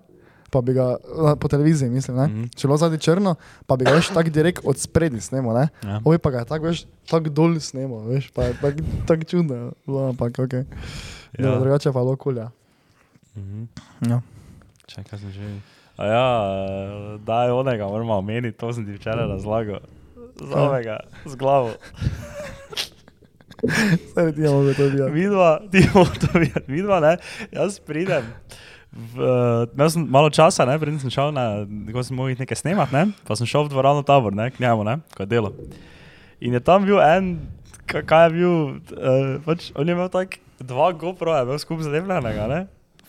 [0.50, 2.26] Pa bi ga, na- po televiziji mislim, ne?
[2.26, 2.48] Mhm.
[2.48, 5.68] Če bi bilo zadnji črno, pa bi ga veš tako direkt od spredi snemo, ne?
[5.84, 6.00] Ja.
[6.02, 10.08] Ovi pa ga tako veš, tako dol snemo, veš, pa je tako tak čudno, bilo,
[10.08, 10.54] ampak ok.
[10.54, 10.64] Ja.
[11.42, 11.58] Ja.
[11.58, 12.50] Drugače pa je bilo kul, ja.
[13.36, 13.68] Mhm.
[14.02, 14.22] ja.
[14.88, 15.60] Čakaj, sem že.
[15.98, 19.80] A ja, da je onega, moramo omeniti, to sem ti včeraj razlagal.
[20.40, 21.76] Zavega, z glavo.
[24.14, 25.12] Saj ti mogo to biti.
[25.12, 27.18] Vidva, ti bomo to videli, vidva, ne,
[27.52, 28.24] jaz pridem.
[28.98, 29.22] V,
[29.78, 33.04] imel sem malo časa, ne, preden sem šel na, ko sem mogel nekaj snemati, ne,
[33.28, 35.52] pa sem šel v dvorano tabor, ne, k njemu, ne, ko je delo.
[36.42, 37.28] In je tam bil en,
[37.86, 38.56] ka- kaj je bil,
[38.98, 42.60] uh, pač on je imel tak dva GoPro, je imel skupaj zadepljenega, ne,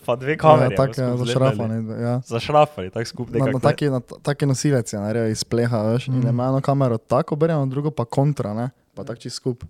[0.05, 0.73] pa dve kamere.
[0.73, 1.79] Ja, tako je, zašrafani.
[2.01, 2.13] Ja.
[2.25, 6.07] Zašrafani, tako skupaj Na, na taki, na ta- taki nosilec je naredil iz pleha, veš,
[6.07, 6.21] mm.
[6.21, 9.65] in ima eno kamero tako obrjeno, drugo pa kontra, ne, pa tako čist skup.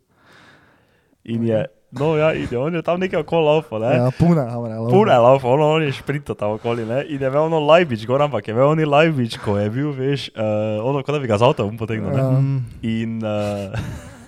[1.23, 3.93] In je, no ja, in je on je tam nekaj okolo laufa, ne.
[3.95, 4.77] Ja, pune kamere.
[4.77, 4.91] lol.
[4.91, 7.03] Pune laufa, ono on je šprintal tam okoli, ne.
[7.09, 10.29] In je imel ono lajbič gor, ampak je imel oni lajbič, ko je bil, veš,
[10.35, 12.21] uh, ono, kot da bi ga z avtom potegnil, ne.
[12.21, 12.29] Ja.
[12.89, 13.73] In, uh,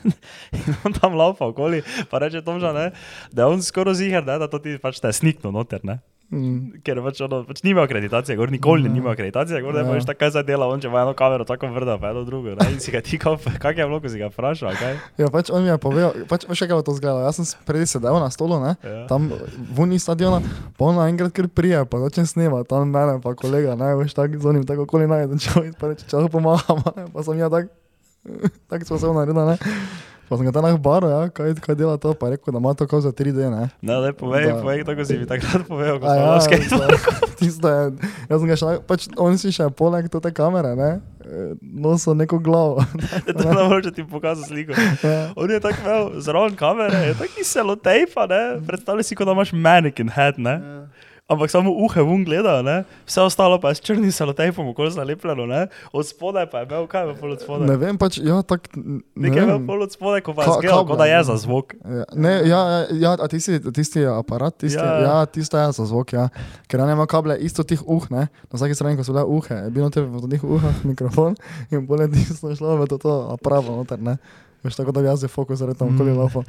[0.57, 2.91] in on tam laufa okoli, pa reče Tomža, ne,
[3.31, 6.01] da je on skoraj ziger, ne, da to ti pač te snikno noter, ne.
[6.31, 6.79] Mm.
[6.79, 8.93] ker pač, ono, pač nima akreditacije, gor nikoli Ja.
[8.93, 9.91] nima akreditacije, gor ne Ja.
[9.91, 12.55] veš, tako kaj zdaj dela, on če ima eno kamero, tako vrda, pa eno drugo,
[12.55, 14.95] ne, in si ga ti kak je ko si ga vprašal, kaj?
[15.17, 17.19] Ja, pač on mi je povedal, pač veš, kako to izgledalo.
[17.21, 19.07] Jaz sem prej sedel na stolu, ne, Ja.
[19.07, 19.27] tam
[19.69, 20.39] vuni stadiona,
[20.79, 24.39] pa on naenkrat kar prije, pa začne snemati, tam mene pa kolega, ne, veš, tako
[24.39, 26.15] z onim, tako okoli najde, človek, pa reče, če
[26.95, 27.67] ne, pa sem ja tak,
[28.71, 29.55] tako smo se naredili, ne.
[30.31, 32.85] Pa sem ga tam nahbaro, ja, kaj, kaj dela to, pa rekel, da ima to
[32.85, 33.65] kot za 3D, ne.
[33.81, 34.53] Ne, ne, povej, Da.
[34.57, 36.71] povej, tako si mi takrat povedal, ko smo ja, na skate.
[36.71, 37.81] to- tisto je,
[38.29, 40.91] jaz sem ga še, na- pač on si še poleg te kamere, ne,
[41.59, 42.79] nosil neko glavo.
[43.27, 44.71] To ne moreš ti pokazati sliko.
[45.03, 45.35] Ja.
[45.35, 49.51] On je tako imel zraven kamere, je taki selotejpa, ne, predstavljaj si, kot da imaš
[49.53, 50.55] mannequin head, ne.
[51.31, 52.73] Ampak samo uhe vun gledajo, ne?
[53.01, 55.61] vse ostalo pa je s črnim selotejpom okoli zalepljeno, ne?
[55.89, 57.63] od spodaj pa je imel, kaj je pol od spodaj?
[57.63, 59.65] Ne vem, pač, ja, tak, ne Nekaj je imel vem.
[59.65, 61.39] pol od spodaj, ko pa je Ka- zgledal, kot da je kabla, za ne.
[61.39, 61.67] zvok.
[61.79, 64.91] Ja, ne, ja, ja, ja, a tisti, tisti aparat, tisti, Ja.
[64.93, 66.27] ja, ja tisto je za zvok, ja.
[66.67, 69.55] Ker on ima kable isto tih uh, ne, na vsaki strani, ko so bile uhe,
[69.55, 71.39] je bil noter v teh uhah mikrofon
[71.69, 74.17] in bolje tisto šlo v to, to aparavo noter, ne.
[74.61, 76.19] Veš, tako da bi jaz je fokus tam okoli Mm.
[76.19, 76.43] lafo.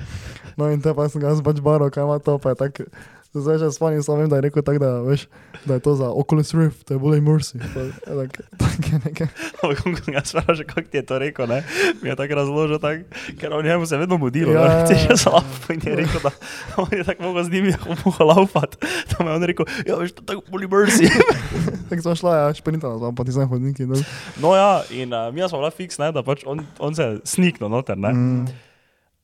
[0.55, 2.85] No in te pa sem ga jaz pač baro, kaj ima to, pa je
[3.33, 5.25] tak, zdaj že spomnim, samo vem, da je rekel tako, da, veš,
[5.65, 7.65] da je to za Oculus Rift, to je bolj immersive.
[7.65, 8.29] Je
[8.61, 9.29] Tak, je.
[9.65, 11.65] Ampak ko ga sprašuje, kako ti je to rekel, ne?
[12.05, 13.09] mi je tako razložil, tak,
[13.41, 14.99] ker on njemu se je vedno mudilo, Ja, ja, ja, ja.
[15.09, 16.31] še slabo in je rekel, da
[16.77, 18.77] on je tako mogel z njimi lahko laufati.
[19.09, 21.09] Tam je on rekel, ja, veš, to je tako boli mercy.
[21.93, 23.85] Tako smo šla, ja, šprintala smo, pa ti zdaj hodniki.
[23.85, 24.01] dol.
[24.41, 27.19] No ja, in uh, mi smo bila fiks, ne, da pač on, on se je
[27.29, 28.13] sniknil noter, ne.
[28.13, 28.45] Mm,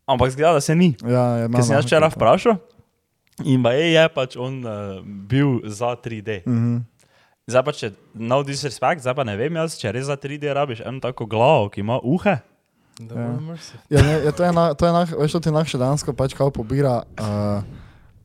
[0.05, 0.93] Ampak zgleda, da se ni.
[1.01, 2.61] ja, je Ker sem malo, jaz včeraj vprašal
[3.45, 6.43] in pa je, je pač on uh, bil za 3D.
[6.47, 6.79] Mhm.
[7.49, 10.85] Zdaj pa če no disrespect, zdaj pa ne vem jaz, če res za 3D rabiš
[10.85, 12.37] eno tako glavo, ki ima uhe.
[12.99, 13.27] Ja.
[13.89, 16.35] Ja, ne, ja, to je, na, to je nah, veš, to ti naše dansko pač
[16.35, 17.63] kao pobira uh,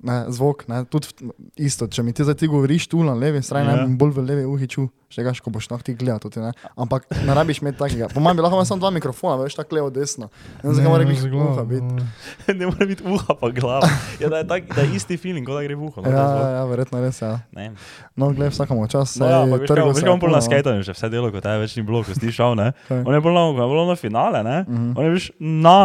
[0.03, 0.67] ne, zvok.
[0.67, 1.07] Ne, tudi
[1.55, 3.83] isto, če mi ti zdaj ti govoriš tu na levi strani, yeah.
[3.83, 3.97] ne, ja.
[3.99, 6.19] bolj v levi uhi ču, še gaš, ko boš lahko gledal.
[6.23, 6.51] Tudi, ne.
[6.79, 8.09] Ampak ne rabiš imeti takega.
[8.11, 10.29] Po mojem bi lahko imel samo dva mikrofona, veš tako levo, desno.
[10.61, 11.95] Ne, ne, more biti uha biti.
[11.97, 12.07] No.
[12.59, 13.89] ne more biti uha pa glava.
[14.19, 16.03] Ja, da, je tak, da je isti feeling, kot da gre v uho.
[16.03, 16.27] No, ja,
[16.59, 17.23] ja, verjetno res.
[17.23, 17.37] Ja.
[17.55, 17.71] Ne.
[18.19, 19.17] No, gledaj vsakemu čas.
[19.21, 20.47] No, ja, ampak trgo, veš, kam bolj na no.
[20.49, 22.71] skajtanju, že vse delo, kot je večni blok, ko si šel, ne.
[22.85, 23.03] Okay.
[23.07, 24.57] On je bolj na, bolj na finale, ne.
[24.67, 24.93] Mm -hmm.
[24.97, 25.79] On je veš na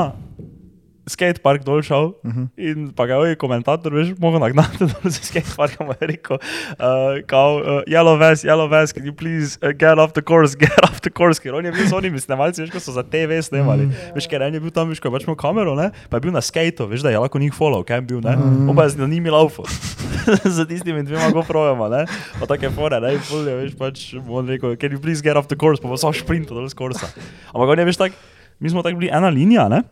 [1.08, 2.12] skatepark dol šel.
[2.24, 2.48] Mhm.
[2.56, 7.18] In pa ga je komentator, veš, mogel nagnati, da se skatepark mu je rekel, uh,
[7.26, 10.78] kao, uh, yellow vest, yellow vest, can you please uh, get off the course, get
[10.84, 13.40] off the course, ker on je bil z onimi snemalci, veš, ko so za TV
[13.42, 13.88] snemali.
[13.88, 14.14] Mm.
[14.16, 16.28] Veš, ker en je bil tam, veš, ko je pač imel kamero, ne, pa je
[16.28, 18.68] bil na skateu, veš, da je lahko njih follow, kaj je bil, ne, mm.
[18.70, 19.66] on pa je z njimi laufo.
[20.58, 22.02] za tistimi dvema GoProjama, ne,
[22.40, 25.36] pa take fore, ne, in ful je, veš, pač, on rekel, can you please get
[25.36, 27.08] off the course, pa bo samo šprintal dol z korsa.
[27.54, 28.18] Ampak on je, veš, tak,
[28.60, 29.82] mi smo tako bili ena linija, ne,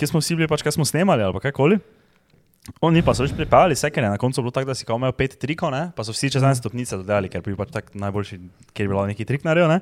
[0.00, 1.76] kjer smo vsi bili, pač, kaj smo snemali ali kakoli.
[2.84, 4.98] Oni pa so več pripeljali, vse ker je na koncu bilo tako, da si kao
[5.00, 5.90] imel pet trikov, ne?
[5.96, 8.40] pa so vsi čez ene stopnice dodajali, ker bi pač tak najboljši,
[8.72, 9.80] ker je bilo neki trik naredil.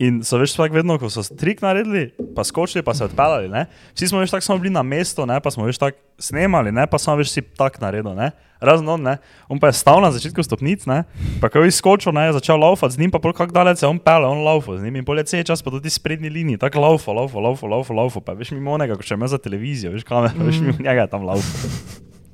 [0.00, 3.50] In so več tako vedno, ko so trik naredili, pa skočili, pa se odpeljali.
[3.52, 3.66] Ne?
[3.92, 5.36] Vsi smo več tako samo bili na mestu, ne?
[5.44, 6.86] pa smo več tako snemali, ne?
[6.88, 8.14] pa samo več si tak naredil.
[8.16, 8.30] Ne?
[8.64, 9.18] Razen on, ne?
[9.52, 11.02] on pa je stal na začetku stopnic, ne?
[11.42, 12.30] pa ko je izskočil, ne?
[12.30, 14.80] je začel laufati z njim, pa pol kako daleč se je on pel, on laufal
[14.80, 17.76] z njim in pol je cel čas pa tudi sprednji liniji, tako laufal, laufal, laufal,
[17.76, 20.48] laufal, laufal, pa veš mimo onega, ko še ima za televizijo, veš kamera, mm.
[20.48, 21.72] veš mimo njega je tam laufal.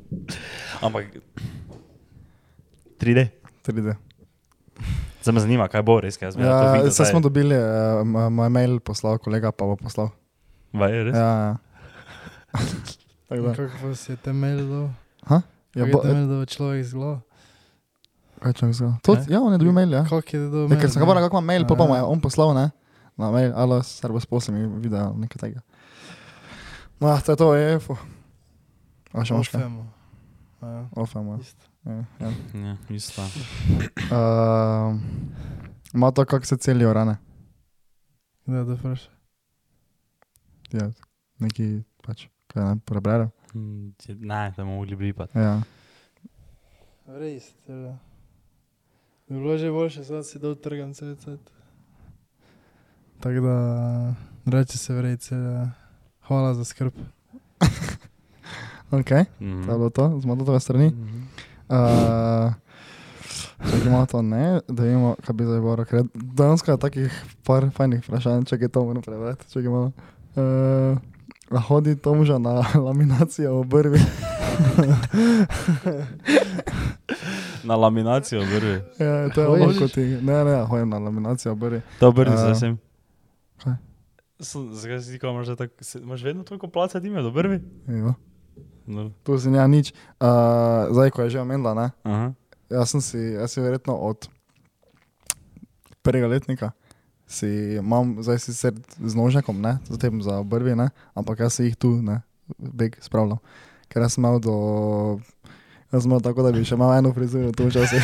[0.87, 1.18] Ampak
[3.02, 3.26] 3D.
[3.66, 3.98] 3D.
[5.26, 8.78] Zdaj me zanima, kaj bo res, kaj jaz Ja, se smo dobili, uh, moj mail
[8.78, 10.12] poslal, kolega pa bo poslal.
[10.70, 11.16] Vaj, res?
[11.18, 11.58] Ja,
[13.34, 13.54] ja.
[13.58, 14.84] Kako si je temelj do?
[15.26, 15.42] Ha?
[15.74, 17.26] Ja, bo, je temelj do človek z glavo?
[18.38, 19.26] kaj ga To, Kaj?
[19.28, 20.04] ja, on je dobil mail, ja.
[20.06, 21.94] Kako je do Ja, ker sem ga mail, moral, kako ima mail, pa pa mu
[21.94, 22.06] je ja.
[22.06, 22.70] on poslal, ne?
[23.18, 25.60] Na mail, alo, servo spose mi video, nekaj tega.
[27.00, 27.98] No, ja, to je to, je EFO.
[29.10, 29.66] A še imaš kaj?
[29.66, 29.82] Ofemo.
[30.62, 31.38] Ja, Ofemo.
[31.40, 31.66] isto.
[31.87, 32.31] Ja, ja.
[32.57, 33.22] Ja, isto.
[33.22, 34.99] Uh,
[35.94, 37.16] ima to, kako se celijo rane.
[38.46, 39.11] Kdaj da vpraša?
[40.72, 40.90] Ja,
[41.38, 41.68] neki
[42.03, 43.31] pač, kaj ne, preberem.
[43.53, 45.38] Hm, Ne, da mogli blipati.
[45.38, 45.62] Ja.
[47.09, 47.99] Res, teda.
[49.29, 51.38] Bi bilo že boljše, zdaj si dol trgam cel cel.
[53.20, 53.57] Tako da,
[54.49, 55.70] reče se vrej, teda.
[56.22, 56.92] Hvala za skrb.
[58.88, 59.64] Ok, Mhm.
[59.64, 60.87] to je bilo to, z modotove strani.
[60.87, 61.22] Mhm.
[61.68, 62.52] Uh,
[63.61, 67.11] če imamo to ne, da imamo, kaj bi zdaj bilo, ker dejansko je takih
[67.42, 69.92] par fajnih vprašanj, če je to moram prebrati, če imamo.
[70.37, 70.98] Uh,
[71.48, 74.00] a hodi Tomža na laminacijo v brvi.
[77.64, 78.81] Na laminacijo vrvi.
[78.98, 80.00] ja, to je ono kot ti.
[80.00, 81.81] Ne, ne, hodim na laminacijo v brvi.
[81.98, 82.79] To vrvi A, zdaj sem.
[83.59, 83.74] kaj?
[84.72, 85.46] Zakaj si ti kao, imaš,
[85.81, 87.61] se- imaš vedno toliko placa dime do brvi?
[87.88, 88.14] Jo.
[88.87, 89.11] No.
[89.27, 89.90] Tu si ne nič.
[90.22, 92.33] Uh, zdaj, ko je že omenila, ne, Aha.
[92.66, 94.27] Jaz sem si, jaz si verjetno od
[96.03, 96.75] prvega letnika.
[97.27, 101.79] Si imam zdaj sicer z nožnikom, ne, zatem za obrvi, ne, ampak jaz si jih
[101.79, 102.22] tu, ne,
[102.59, 103.38] beg spravljam.
[103.90, 104.55] Ker jaz sem imel do,
[105.94, 108.03] jaz sem imel tako, da bi še imel eno frizuro, tu včasih.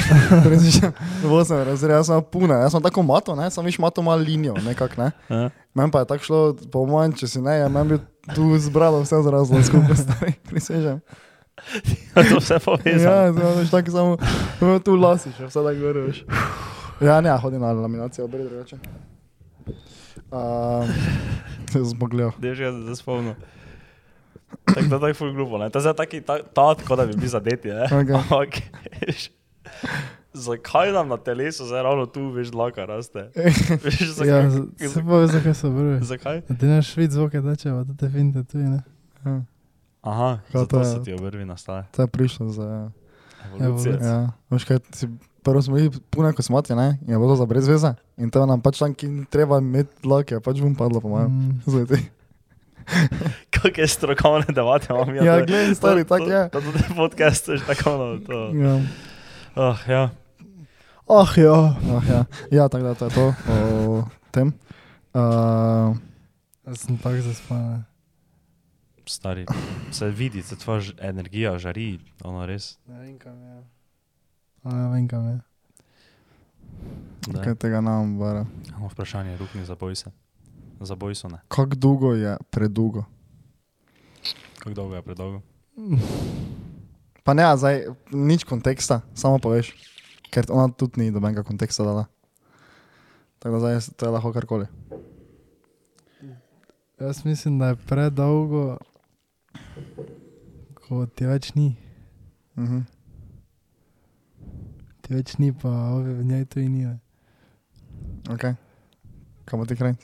[1.27, 4.03] V osem razred, jaz sem imel pune, jaz sem tako mato, ne, sem viš mato
[4.03, 5.11] malo linijo, nekak, ne.
[5.31, 5.51] Ja.
[5.75, 6.41] Meni pa je tako šlo,
[6.71, 8.03] po mojem, če si ne, ja, meni bi
[8.35, 11.01] tu zbralo vse zrazlo skupaj, stari, prisežem.
[12.31, 13.33] to vse Ja, povezano.
[13.33, 14.13] zdaj veš tako samo,
[14.81, 16.25] tu lasi, še vse tako veš.
[17.03, 18.77] Ja, ne, hodim na laminacijo, obrvi drugače.
[20.33, 20.87] Uh,
[22.07, 22.33] gledali.
[22.43, 23.35] Dej že se spomnil.
[24.65, 25.71] Tako da tako ful glupo, ne?
[25.71, 27.89] To je taki, ta, ta tako da bi bili zadeti, ne?
[27.91, 28.49] Ampak,
[29.01, 29.31] veš,
[30.35, 33.31] zakaj nam na telesu zdaj ravno tu, veš, dlaka raste?
[33.85, 34.29] Veš, zakaj?
[34.31, 36.01] Ja, z- se pa veš, zakaj so brve.
[36.03, 36.41] Zakaj?
[36.43, 38.83] Da ti naš švit zvoke dače, pa da te finte tu, ne?
[39.23, 39.41] Ja,
[40.03, 40.85] Aha, Kaj zato to je?
[40.87, 41.85] so ti obrvi nastale.
[41.91, 42.91] to je prišlo za...
[43.45, 43.67] Evolucija.
[43.67, 43.97] Evolucija.
[44.03, 44.19] Ja,
[44.51, 45.09] veš kaj, si,
[45.43, 47.95] prvo smo bili pune kosmati, ne, in je bilo to za brez veze.
[48.17, 51.31] In to nam pač tam, ki treba imeti dlake, pač bom padlo, po mojem.
[51.31, 51.61] Mm.
[51.67, 52.03] Zdaj
[53.77, 55.25] je strokovne debate imam jaz.
[55.25, 55.45] Ja, ne?
[55.45, 56.43] gledaj, stari, To- tako to- je.
[56.49, 58.39] To tudi podcast, veš, tako ono, to.
[58.55, 58.75] Ja.
[59.55, 60.11] Oh, ja.
[61.09, 61.77] Ah, ja.
[61.97, 62.25] Ah, ja.
[62.51, 64.53] ja, tako da to je to o tem.
[65.15, 65.97] Uh,
[66.67, 67.85] Jaz sem tako zaspan.
[69.07, 69.47] Stari,
[69.91, 72.79] se vidi, se tvoja energija žari, ono res.
[72.87, 73.63] Ne vem kam je.
[74.65, 75.41] Ne vem kam je.
[77.27, 77.43] Da.
[77.43, 78.47] kaj tega nam bara.
[78.69, 80.11] Imamo vprašanje, rukni za boj se.
[80.81, 81.39] Za boj so ne.
[81.49, 83.05] Kako dolgo je predolgo?
[84.59, 85.43] Kako dolgo je predolgo?
[87.23, 89.75] Pa ne, zdaj nič konteksta, samo poveš,
[90.33, 92.07] ker ona tudi ni dobenega konteksta dala.
[93.43, 94.67] Tako da zdaj to je lahko karkoli.
[97.01, 98.79] Jaz mislim, da je predolgo,
[100.75, 101.75] ko ti več ni.
[102.57, 102.81] Mhm.
[105.03, 106.85] Ti več ni, pa ove v njej to in ni.
[106.87, 106.99] ne.
[108.31, 108.55] Ok.
[109.45, 109.97] Kam bo ti kraj?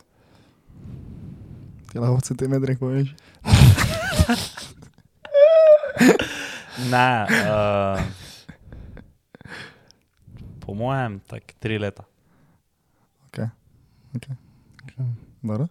[1.93, 3.15] Ti lahko centimetre poveš.
[6.79, 8.28] Ne, uh,
[10.69, 12.05] po mojem, tako tri leta.
[15.43, 15.67] Dobro.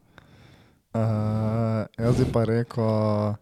[0.93, 0.99] Uh,
[1.97, 3.33] jaz bi pa rekel,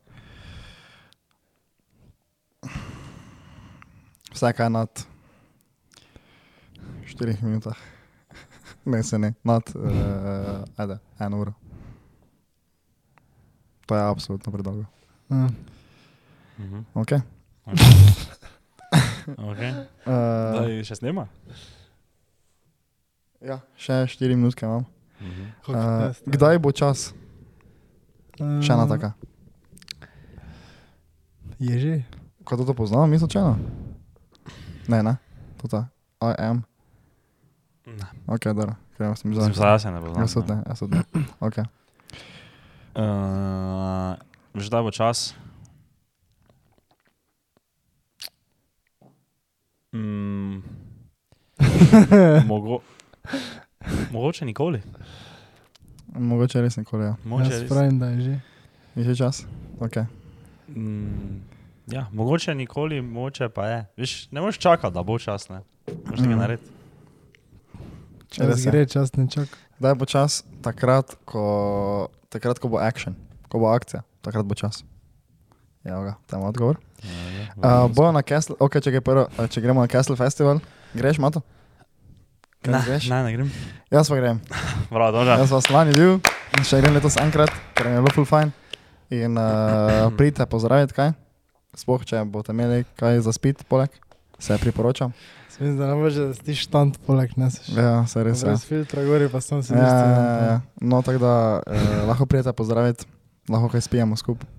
[4.33, 5.05] vsakaj nad
[7.05, 7.77] 4 minutah.
[8.85, 11.53] Ne, se ne, nad, uh, ajde, eno uro.
[13.85, 14.85] To je absolutno predolgo.
[15.29, 15.49] Ja.
[16.57, 16.79] Mhm.
[16.93, 17.11] Ok.
[17.11, 17.21] Okay.
[19.33, 19.57] Uh,
[20.57, 21.27] Daj, še snema?
[23.45, 24.85] ja, še 4 minutke imam.
[25.21, 25.43] Mhm.
[25.69, 27.11] Uh, kdaj bo čas?
[28.37, 29.13] Še ena taka.
[31.59, 31.95] Je že.
[32.45, 33.55] Ko to poznam, mislim, če ena.
[34.91, 35.15] Ne, ne,
[35.61, 35.83] to je.
[36.21, 36.65] I am.
[37.85, 38.07] Ne.
[38.27, 38.75] Ok, dobro.
[38.97, 39.79] Gremo s tem Mislim, zdaj.
[39.79, 40.21] Se ne poznam.
[40.23, 41.03] Jaz tudi ne, jaz tudi ne.
[41.39, 41.57] Ok.
[42.95, 44.15] Uh,
[44.55, 45.35] že da bo čas.
[49.95, 50.63] Mm,
[52.47, 52.79] mogo,
[54.11, 54.81] mogoče nikoli.
[56.09, 57.15] Mogoče res nikoli, ja.
[57.23, 57.69] Mogoče Jaz res.
[57.69, 58.35] pravim, da je že.
[58.95, 59.43] Je že čas?
[59.79, 59.95] Ok.
[60.67, 61.41] Mm,
[61.87, 63.85] ja, mogoče nikoli, mogoče pa je.
[63.97, 65.49] Viš, ne moreš čakati, da bo čas.
[65.49, 65.61] Ne
[66.01, 66.39] moreš tega Mhm.
[66.39, 66.69] narediti.
[68.29, 68.71] Čas Res je.
[68.71, 69.55] gre, čas ne čaka.
[69.79, 70.43] Kdaj bo čas?
[70.61, 71.43] Takrat, ko,
[72.29, 73.15] takrat, ko bo action,
[73.47, 74.83] ko bo akcija, takrat bo čas.
[75.83, 76.79] Ja, ga, tam je odgovor.
[77.55, 80.59] Uh, bojo na Castle, ok, če, prvo, če gremo na Castle Festival,
[80.93, 81.41] greš, Mato?
[82.65, 83.09] Kaj Ne, greš?
[83.09, 83.49] ne, ne grem.
[83.93, 84.39] Jaz pa grem.
[84.93, 85.37] Prav, dobro.
[85.37, 86.17] Jaz vas lani bil
[86.57, 88.51] in še grem letos enkrat, ker mi je bilo full fine.
[89.13, 91.13] In uh, pridite pozdraviti, kaj?
[91.77, 93.91] Sploh, če boste imeli kaj za spit, poleg,
[94.39, 95.11] se priporočam.
[95.55, 97.69] Mislim, da ne boš, da ti štand poleg neseš.
[97.77, 98.49] Ja, se res je.
[98.49, 100.57] Brez filtra gori, pa sem se Ja, ja, ja, ja.
[100.83, 103.05] No, tako da eh, lahko prijete pozdraviti,
[103.47, 104.49] lahko kaj spijemo skupaj.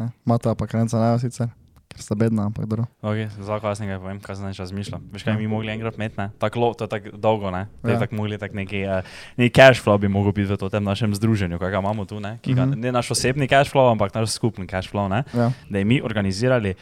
[0.00, 1.50] Ne, Mata pa krenca ne sicer,
[1.98, 2.86] sta bedna, ampak dobro.
[3.02, 5.00] Okay, za nekaj povem, kaj sem več razmišljal.
[5.12, 6.16] Veš kaj bi mi mogli enkrat imeti?
[6.38, 7.66] Tako lo, to je tako dolgo, ne?
[7.84, 7.90] Ja.
[7.90, 10.82] je tako mogli tak neki, uh, neki cash flow bi mogel biti v to tem
[10.84, 12.38] našem združenju, kaj ga imamo tu, ne?
[12.42, 12.80] Ki ga, Mhm.
[12.80, 15.24] ne naš osebni cash flow, ampak naš skupni cash flow, ne?
[15.34, 15.50] Ja.
[15.70, 16.74] Da bi mi organizirali,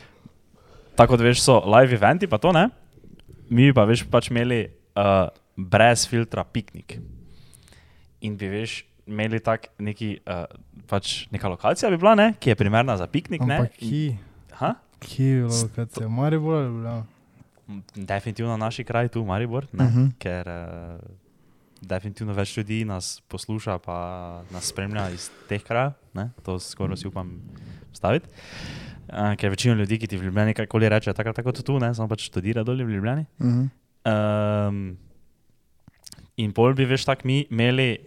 [0.97, 2.69] tako da veš, so live eventi pa to, ne?
[3.51, 6.99] Mi pa veš pač imeli uh, brez filtra piknik.
[8.23, 10.47] In bi veš, imeli tak neki, uh,
[10.87, 12.35] pač neka lokacija bi bila, ne?
[12.41, 13.57] Ki je primerna za piknik, ne?
[13.57, 14.17] Ampak ki,
[14.53, 14.75] Aha.
[15.03, 15.69] Ki je bilo, se
[16.01, 17.05] je Maribor ali Ljubljana?
[17.95, 20.01] Definitivno naši kraj tu, Maribor, ne, uh Mhm.
[20.01, 20.11] -huh.
[20.19, 21.01] ker uh,
[21.81, 23.97] definitivno več ljudi nas posluša, pa
[24.51, 27.41] nas spremlja iz teh krajev, ne, to skoraj si upam
[27.93, 28.27] staviti.
[29.09, 31.95] Uh, ker večina ljudi, ki ti v Ljubljani karkoli reče, tako ali tako tu, ne,
[31.95, 33.25] samo pač študira dolje v Ljubljani.
[33.41, 33.65] Mhm.
[34.05, 34.97] Um,
[36.37, 37.99] in pol bi, veš, tako mi imeli,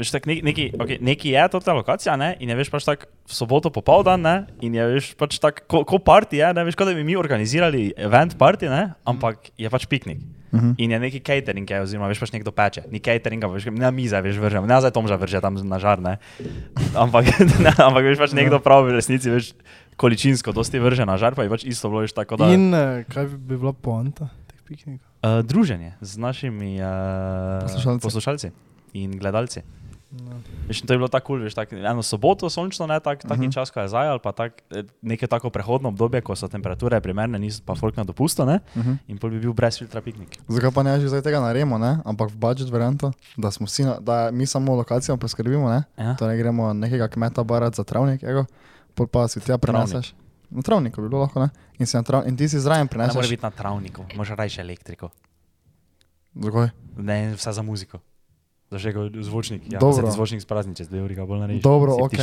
[0.00, 2.88] veš, tak neki, neki, okay, neki je to ta lokacija, ne, in je, veš, pač
[2.88, 4.34] tako v soboto popoldan, ne,
[4.64, 7.18] in je, veš, pač tako, ko, ko party je, ne, veš, kot da bi mi
[7.20, 10.22] organizirali event party, ne, ampak je pač piknik.
[10.50, 10.74] Mhm.
[10.82, 14.18] In je neki catering, je, oziroma, veš, pač nekdo peče, ni cateringa, veš, ne mize,
[14.18, 16.16] veš, vržemo, ne zdaj Tomža vrže tam na žar, ne.
[16.98, 17.30] Ampak,
[17.64, 19.52] ne, ampak veš, pač nekdo pravi v resnici, veš,
[20.00, 22.50] količinsko, dosti vrže na žar, pa je pač isto bilo, veš, tako da.
[22.50, 25.06] In uh, kaj bi bila poanta teh piknikov?
[25.20, 28.02] Uh, druženje z našimi uh, Poslušalci.
[28.02, 28.48] poslušalci
[28.96, 29.62] in gledalci.
[30.10, 30.42] No.
[30.66, 33.38] Veš, to je bilo tako cool, veš, tak, eno soboto sončno, ne tak, taki uh
[33.38, 33.46] Mhm.
[33.46, 33.54] -huh.
[33.54, 37.00] čas, ko je zdaj, ali pa tak, eh, neke tako prehodno obdobje, ko so temperature
[37.00, 38.58] primerne, niso pa folk na dopustu, ne?
[38.76, 38.92] Mhm.
[39.08, 40.38] In pol bi bil brez filtra piknik.
[40.48, 41.98] Zakaj pa ne že zdaj tega naredimo, ne?
[42.04, 45.82] ampak v budžet varianto, da, na, da mi samo lokacijo poskrbimo, ne?
[45.96, 46.14] Ja?
[46.14, 48.44] torej gremo nekega kmeta barat za travnik, ego,
[48.94, 50.14] pol pa si tja preneseš.
[50.50, 51.48] Na travniku bi bilo lahko, ne?
[51.78, 53.30] In, trav, in ti si zraven Ne more preneseš.
[53.30, 55.08] biti na travniku, može rajši elektriko.
[56.34, 56.68] Zakaj?
[56.96, 57.98] Ne, vse za muziko.
[58.70, 59.66] Za še zvočnik.
[59.66, 61.62] Ja, zvočnik sprazni, čez dve uri ga bolj narediš.
[61.62, 62.18] Dobro, Si ok,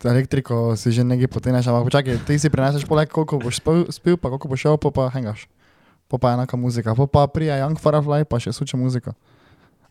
[0.00, 4.16] elektriko si že nekaj poteneš, ampak počakaj, ti si preneseš poleg, koliko boš spil, spil
[4.16, 5.44] pa koliko boš šel, pa pa hengaš.
[6.08, 9.12] Pa pa enaka muzika, pa pa prija Young Firefly, pa še suče muzika.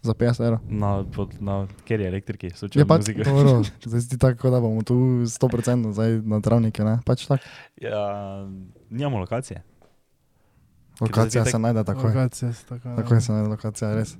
[0.01, 0.59] Za 50 evrov.
[0.65, 3.21] Na, pod, na kjer je elektriki, Je slučajno pač muzika.
[3.21, 7.01] dobro, zdaj si tako, da bomo tu 100% zdaj na travnike, ne?
[7.01, 7.45] Pač tako.
[7.77, 8.45] Ja,
[8.89, 9.61] nimamo lokacije.
[11.01, 12.09] Lokacija se najde takoj.
[12.09, 12.95] Lokacije so tako.
[12.95, 14.15] Takoj se najde lokacija, res.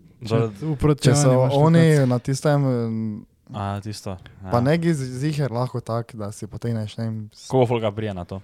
[0.62, 2.66] Uproti Če so oni na tistem,
[3.54, 4.18] A, tisto.
[4.44, 4.52] Ja.
[4.52, 8.42] pa neki ziger lahko tak, da si potegneš, ne vem, Koliko folga prija na to?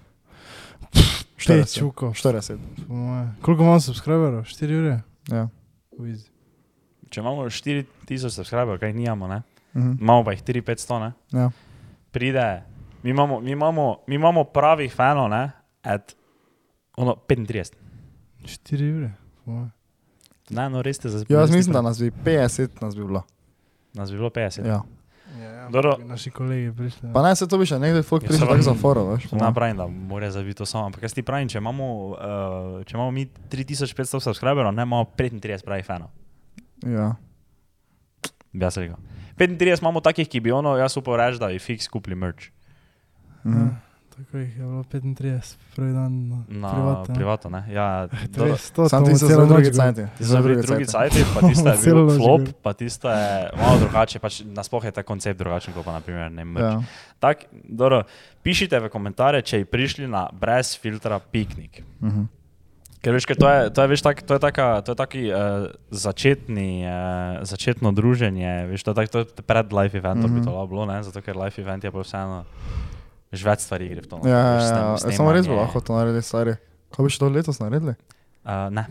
[0.90, 1.78] Pet 40.
[1.78, 2.12] čukov.
[2.12, 2.58] 40.
[2.88, 3.28] po moje.
[3.42, 4.44] Koliko imamo subscriberov?
[4.44, 5.00] 4 ure?
[5.28, 5.48] Ja.
[5.98, 6.30] Easy.
[7.10, 9.42] Če imamo 4000 subscriberov, kaj jih nimamo, ne?
[9.76, 9.96] Mhm.
[10.00, 11.12] Imamo pa jih 3500, ne?
[11.40, 11.50] Ja.
[12.10, 12.62] Pride,
[13.02, 15.50] mi imamo, mi imamo, mi imamo pravih fanov, ne?
[15.82, 16.14] At,
[16.96, 17.83] ono, 35.
[18.44, 19.10] 4 ure.
[20.50, 23.22] Ne, no res ste za Ja, jaz mislim, da nas bi 50 nas bi bilo.
[23.94, 24.66] Nas bi bilo 50.
[24.66, 24.82] Ja.
[25.40, 25.96] Ja, ja, Dobro.
[25.98, 27.12] bi Naši kolegi prišli.
[27.14, 29.26] Pa ne, se to bi še nekdo folk Ja, prišel tako za foro, veš.
[29.32, 32.96] Ne pravim, da mora zabiti to samo, ampak jaz ti pravim, če imamo, uh, če
[32.96, 36.12] imamo mi 3500 subscriberov, ne imamo 35 pravih fanov.
[36.86, 37.14] Ja.
[38.52, 39.00] Bi Jaz rekel.
[39.40, 42.52] 35 imamo takih, ki bi ono, jaz upal reči, da bi fiks kupili merch.
[43.44, 43.72] Mhm.
[44.16, 47.14] Tako jih je bilo 35, prvi dan na, Na privatno.
[47.14, 47.62] privatno, ne?
[47.68, 48.46] Ja, To dobro.
[48.46, 50.02] je 100, Sam to ti bomo so celo zelo drugi noč cajti.
[50.18, 51.14] Ti so bili drugi cajti.
[51.14, 52.52] sajti, pa tisto je Celo bil noč flop, gre.
[52.62, 56.44] pa tisto je malo drugače, pač nasploh je ta koncept drugačen kot pa naprimer ne
[56.44, 56.62] merch.
[56.64, 56.82] Ja.
[57.18, 58.02] Tak, dobro,
[58.42, 61.82] pišite v komentarje, če bi prišli na brez filtra piknik.
[62.00, 62.24] Mhm.
[63.00, 65.22] Ker veš, ker to je, to je, veš, tak, to je, taka, to je taki
[65.26, 66.94] uh, začetni, uh,
[67.42, 70.34] začetno druženje, veš, to je, tak, to je pred live eventom mm -hmm.
[70.34, 70.44] bi Mhm.
[70.44, 71.02] to lahko bilo, ne?
[71.02, 72.44] zato ker live event je pa vseeno,
[73.34, 74.16] veš, več stvari gre v to.
[74.16, 75.16] no, Ja, veš, ja, snem- ja.
[75.16, 76.54] Samo res bi lahko to naredili, stari.
[76.88, 77.94] Kaj bi še to letos naredili?
[78.42, 78.84] Uh, ne.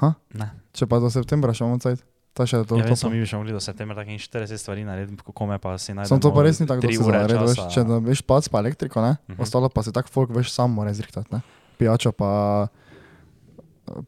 [0.00, 0.14] Ha?
[0.34, 0.48] Ne.
[0.72, 2.00] Če pa do septembra še imamo cajt.
[2.32, 2.78] Ta še to.
[2.78, 5.58] Ja, vem, samo pa- mi še mogli do septembra takih 40 stvari narediti, kako me
[5.58, 6.08] pa si najdemo.
[6.08, 8.98] Samo to pa res ni tako, ure zaredi, veš, če da veš pac pa elektriko,
[9.00, 9.18] ne?
[9.28, 9.42] Mhm.
[9.42, 11.42] Ostalo pa si tako folk veš sam mora zrihtati, ne?
[11.76, 12.70] Pijačo pa,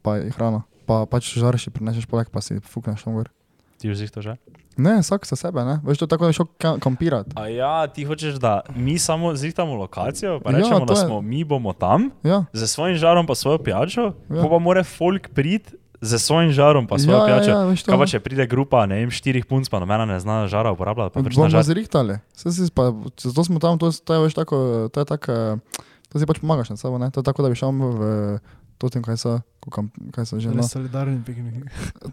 [0.01, 0.63] pa hrano.
[0.83, 3.27] Pa pač žariš, prinešeš poleg, pa si fukneš tam gor.
[3.83, 4.39] Ti už si to že?
[4.75, 5.83] Ne, vsak za sebe, ne?
[5.83, 7.35] Veš, to je tako, da je šel ka- kampirati.
[7.35, 11.03] A ja, ti hočeš, da mi samo zrihtamo lokacijo, pa Ja, rečemo, to da je-
[11.03, 14.35] smo mi bomo tam, Ja, za svojim žarom pa svojo pijačo, Ja.
[14.35, 14.41] ja.
[14.41, 17.49] pa mora folk priti za svojim žarom pa svojo ja, ja, pijačo.
[17.51, 17.91] ja, veš to.
[17.91, 21.11] Kaj pa če pride grupa, ne vem, štirih punc, pa nobena ne zna žara uporabljati,
[21.11, 21.63] pa pač Bomo žar.
[21.63, 22.17] zrihtali.
[22.71, 22.83] Pa,
[23.15, 24.55] zato smo tam, to, je- to je veš tako,
[24.89, 27.07] to je tako, eh, to si pač pomagaš na sabo, ne?
[27.07, 28.39] To je tako, da bi šel v
[28.77, 30.59] to tem, kaj so, ko kam- kaj so že, no.
[30.59, 31.63] Res solidarni piknik.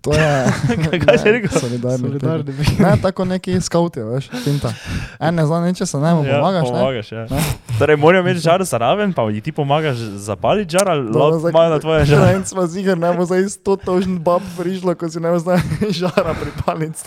[0.01, 0.29] To je,
[1.03, 1.51] Kaj si ne, rekel?
[1.53, 2.05] Solidarni.
[2.05, 2.69] Solidarni piknik.
[2.69, 2.79] piknik.
[2.81, 4.71] Ne, tako neki skauti, veš, finta.
[5.19, 6.73] En ne zna nič, se ne, mu pomagaš, ne?
[6.73, 7.25] pomagaš ja.
[7.27, 7.41] Ne?
[7.77, 11.79] Torej, morajo imeti žar zraven, pa ji ti pomagaš zapaliti žar ali zdaj- imajo na
[11.79, 12.23] tvoje žar.
[12.31, 15.59] En smo zigar, ne bo zdaj 100 tožen bab prišlo, ko si ne bo zdaj
[16.01, 17.03] žara pripaliti.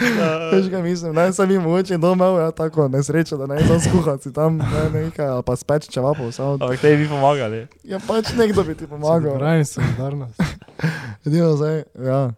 [0.52, 4.22] Veš, kaj mislim, ne, sem jim mogoče doma, ja, tako nesreča, da ne znam skuhati
[4.22, 6.52] si tam, ne, nekaj, ali pa speč čevapov, samo.
[6.60, 7.66] Ampak te bi pomagali.
[7.84, 9.38] Ja, pač nekdo bi ti pomagal.
[9.38, 10.40] Pravi solidarnost.
[11.26, 12.30] Edino zdaj, ja.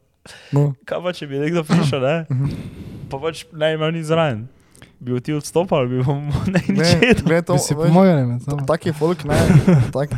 [0.54, 2.16] No, Kaj pa če bi nekdo prišel, ne?
[3.10, 4.46] Pa pač ne imel nič zraven.
[5.02, 8.62] Bi ti odstopal, bi bomo ne ne, nič ne, to, Bi si med sabo.
[8.64, 9.34] taki folk, ne,
[9.90, 10.14] tak,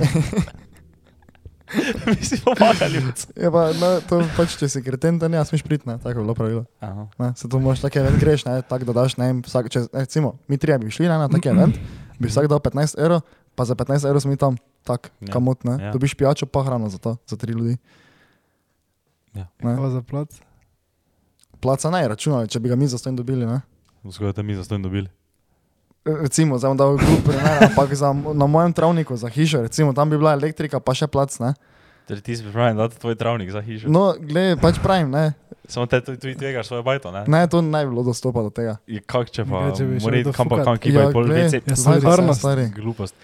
[2.07, 3.03] bi si pomagali.
[3.37, 6.25] je pa, no, to pač, če si kreten, da ne smeš priti, ne, tako je
[6.25, 6.65] bilo pravilo.
[6.81, 7.07] Aha.
[7.19, 9.87] Ne, se to moraš tako event greš, ne, tako da daš, ne, vem, vsak, če,
[9.93, 11.79] recimo, mi trije bi šli ne, na tak event,
[12.19, 15.33] bi vsak dal 15 evrov, pa za 15 evrov smo mi tam, tak, Ja, ja,
[15.33, 15.91] kamot, ne, ja.
[15.91, 15.93] ja.
[15.97, 17.77] dobiš pijačo, pa hrano za to, za tri ljudi.
[19.35, 19.49] Ja.
[19.63, 20.31] Ne, Hvala za plac.
[21.61, 23.61] placa ne, računali, če bi ga mi za stojn dobili, ne.
[24.05, 25.09] Zgoraj, da mi za to dobili.
[26.05, 30.11] Recimo, zdaj bom dal glup primer, ampak za, na mojem travniku za hišo, recimo, tam
[30.11, 31.55] bi bila elektrika, pa še plac, ne.
[32.05, 33.89] Torej ti si pripravljen dati tvoj travnik za hišo.
[33.89, 35.33] No, gled, pač pravim, ne.
[35.65, 37.25] Samo te tu tu tvegaš svojo bajto, ne?
[37.25, 38.77] Ne, to ne bi bilo dostopa do tega.
[38.85, 41.25] Je kak če pa, Kaj, če bi mora iti to kam pa kam kibaj pol
[41.25, 41.63] glej, WC.
[41.65, 42.45] Ja, stari, solidarnost.
[42.45, 42.69] stari.
[42.77, 43.17] Glupost.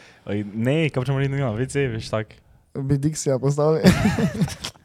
[0.57, 2.33] Ne, kam če mora iti nima WC, veš tak.
[2.73, 3.85] Bi Dixija postavili.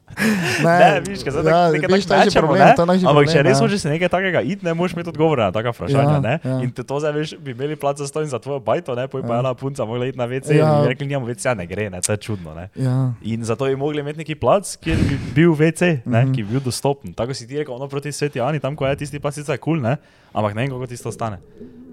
[0.62, 2.72] Ne, vidiš, kaj zdaj ja, tako- nekaj viš, to že mečemo, problem, ne?
[2.72, 3.62] to je naš Ampak problem, če res ja.
[3.62, 6.34] hočeš se nekaj takega iti, ne moreš imeti odgovora na taka vprašanja, Ja, ne?
[6.42, 6.56] ja.
[6.60, 9.08] In te to zdaj veš, bi imeli plac za stojn za tvojo bajto, ne?
[9.08, 9.40] Poj pa Ja.
[9.40, 10.66] ena punca mogla iti na WC Ja.
[10.70, 12.70] in bi rekli, nimamo WC, ne gre, ne, to je čudno, ne?
[12.76, 13.12] Ja.
[13.24, 16.32] In zato bi mogli imeti neki plac, kjer bi bil WC, ne, Mhm.
[16.32, 17.14] ki bi bil dostopen.
[17.14, 19.60] Tako si ti rekel, ono proti Sveti Ani, tam ko je tisti plac, sicer je
[19.60, 19.98] kul, ne?
[20.32, 21.38] Ampak ne vem, koliko tisto stane.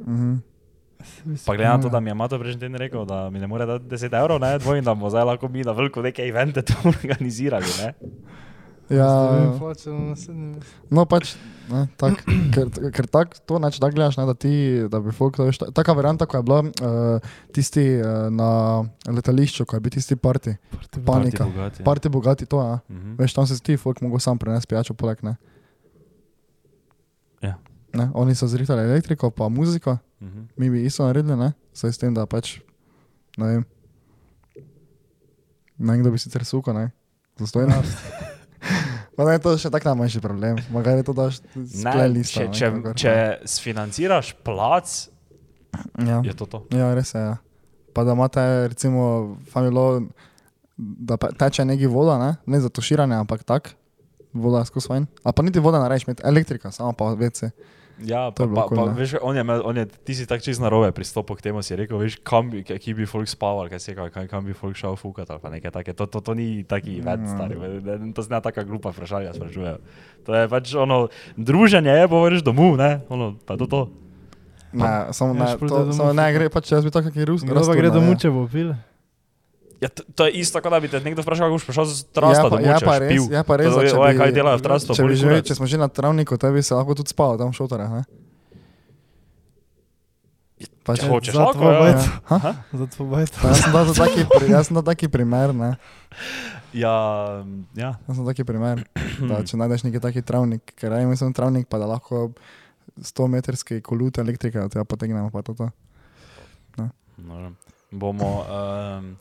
[0.07, 0.52] Mhm.
[1.47, 3.67] Pa glede na to, da mi je Mato prejšnji teden rekel, da mi ne more
[3.67, 6.75] dati 10 evrov, ne, dvojim, da bomo zdaj lahko mi na veliko neke evente to
[6.93, 7.93] organizirali, ne.
[8.91, 9.07] Ja,
[10.91, 11.31] no pač,
[11.71, 12.19] ne, tak,
[12.53, 14.51] ker, ker tak, to neč tako gledaš, ne, da ti,
[14.91, 18.51] da bi folk, to veš, ta- taka varianta, ko je bila uh, tisti uh, na
[19.09, 20.57] letališču, ko je bil tisti parti,
[21.07, 21.85] panika, Parti bogati, ja.
[21.85, 22.77] parti bogati, to, ja.
[22.91, 23.17] Mhm.
[23.23, 25.37] Veš, tam se ti folk mogo sam prenesti pijačo poleg, ne.
[25.39, 25.52] Ja.
[27.93, 30.43] Ne, oni so zrihtali elektriko, pa muziko, Mhm.
[30.57, 32.61] mi bi isto naredili, ne, saj s tem, da pač,
[33.36, 33.64] ne vem,
[35.78, 36.90] ne vem, kdo bi sicer suko, ne,
[37.36, 37.74] zastojno.
[39.12, 42.47] Pa ne, to je še tak najmanjši problem, magari to daš Ne, splelista.
[42.47, 43.12] če, če, če
[43.47, 45.09] sfinanciraš plac,
[45.99, 46.20] Ja.
[46.20, 46.62] je to to.
[46.70, 47.36] ja, res je, ja.
[47.90, 49.03] Pa da imate, recimo,
[49.45, 50.07] familo,
[50.78, 53.74] da teče neki voda, ne, ne za tuširanje, ampak tak,
[54.32, 55.05] voda je skozi fajn.
[55.22, 57.51] A pa niti voda ne rečeš, elektrika, samo pa vece.
[58.03, 58.95] Ja, pa, je pa, kul, pa ne.
[58.99, 61.99] veš, on je, on je, ti si tako čisto narobe pristopil k temu, si rekel,
[61.99, 64.97] veš, kam bi, ki bi folk spaval, kaj si rekel, kam, kam bi folk šel
[64.99, 65.95] fukat ali pa nekaj take.
[65.95, 67.35] To, to, to ni taki event, Ja.
[67.35, 69.79] stari, ne, ne, to zna taka glupa vprašanja sprašujejo.
[70.27, 73.83] To je pač ono, druženje je, poveriš domov, ne, ono, pa to to.
[74.73, 77.43] Ne, samo Ja, ne, to, je samo ne gre, pač jaz bi tako kakšen rus.
[77.45, 78.73] Kdo pa gre domov, če bo pil?
[79.83, 82.39] Ja, to, je isto, kot da bi te nekdo vprašal, kako boš prišel z trasta
[82.39, 83.24] ja, pa, domov, ja, če pa boš res, pil.
[83.35, 85.66] ja, pa res, To da če bi, kaj delajo v trastu, če, že, če smo
[85.66, 88.05] že na travniku, te bi se lahko tudi spal tam v šotorah, ne?
[90.87, 91.83] Pač, Če hočeš, za lahko, tvoj ja.
[91.83, 92.07] bajt.
[92.30, 92.53] Ha?
[92.74, 93.37] Za tvoj bajt.
[93.39, 95.70] Pa Jaz sem dal taki, jaz sem dal taki primer, ne?
[96.74, 96.97] Ja,
[97.78, 97.91] ja.
[98.07, 98.83] Jaz sem taki primer,
[99.30, 102.33] da če najdeš neki taki travnik, ker ja imam sem travnik, pa da lahko
[102.99, 105.55] 100 metrski kolut elektrike od tega potegnemo, pa to.
[105.59, 105.70] to.
[107.22, 107.53] No,
[107.93, 109.14] bomo, um,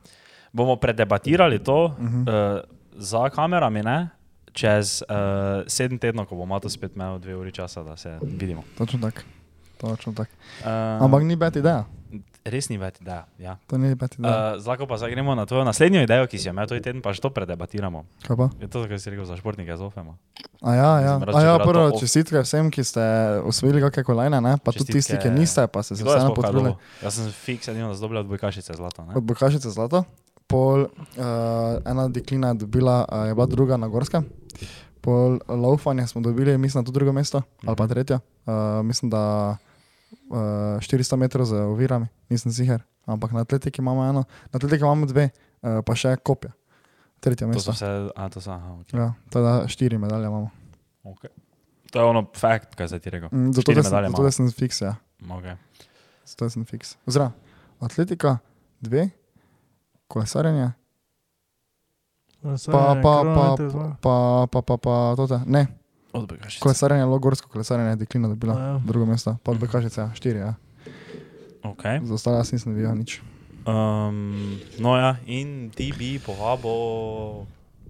[0.54, 1.92] bomo predebatirali to uh.
[1.98, 2.58] -huh.
[2.58, 2.62] uh,
[2.98, 4.10] za kamerami, ne?
[4.52, 8.64] čez uh, sedem tednov, ko bomo to spet imeli dve uri časa, da se vidimo.
[8.78, 9.22] Točno tako.
[9.78, 10.32] Točno tako.
[10.62, 10.68] Uh,
[11.04, 11.86] Ampak ni bed ideja.
[12.46, 13.26] res ni več ideja.
[13.40, 13.58] Ja.
[13.70, 14.56] To ni bed ideja.
[14.56, 17.02] Uh, Zlako pa zdaj gremo na tvojo naslednjo idejo, ki si jo imel ta teden,
[17.02, 18.04] pa že to predebatiramo.
[18.28, 18.50] Kaj pa?
[18.60, 20.18] Je to, kar si rekel za športnike, zofemo.
[20.62, 21.14] A ja, ja.
[21.18, 23.02] Rad, A ja prvo to čestitke vsem, ki ste
[23.46, 24.58] osvojili kakšne kolajne, ne?
[24.58, 26.76] pa tudi tisti, ki Čestitke- niste, pa ste se vseeno potrudili.
[27.02, 29.06] Jaz sem fiks, edino, zdobila od bojkašice zlato.
[29.06, 29.18] Ne?
[29.18, 30.04] Od Bokašice zlato,
[30.52, 30.88] pol uh,
[31.86, 34.26] ena deklina je dobila, uh, je bila druga na Gorskem,
[35.00, 37.90] pol laufanje smo dobili, mislim, na to drugo mesto, ali pa Mhm.
[37.90, 38.16] tretje.
[38.46, 39.56] Uh, mislim, da
[40.30, 40.38] uh,
[40.80, 45.30] 400 metrov z ovirami, nisem sicer, ampak na atletiki imamo eno, na atletiki imamo dve,
[45.62, 46.52] uh, pa še kopje.
[47.20, 47.62] Tretje To mesto.
[47.64, 48.98] so vse, a to so, aha, okay.
[48.98, 50.50] Ja, teda štiri medalje imamo.
[51.04, 51.30] Okay.
[51.92, 53.30] To je ono fakt, kaj zdaj ti rekel.
[53.30, 54.96] Mm, Zato, da sem, zato, da sem fiks, ja.
[55.22, 55.54] Okay.
[56.26, 56.96] Zato da sem fiks.
[57.06, 57.32] Oziroma,
[57.80, 58.38] atletika,
[58.82, 59.10] dve,
[60.12, 60.72] kolesarjenje,
[62.42, 63.56] pa, pa, pa,
[64.02, 64.16] pa,
[64.52, 65.68] pa, pa, pa, to te, ne,
[66.14, 66.62] Od bojkašice.
[66.64, 68.80] kolesarjenje, logorsko kolesarjenje je deklina dobila, A ja.
[68.86, 70.54] drugo mesto, pa od Bekašice, ja, štiri, ja.
[71.64, 72.02] Okay.
[72.04, 73.22] Za ostale jaz nisem videl nič.
[73.62, 77.46] Um, no ja, in ti bi povabil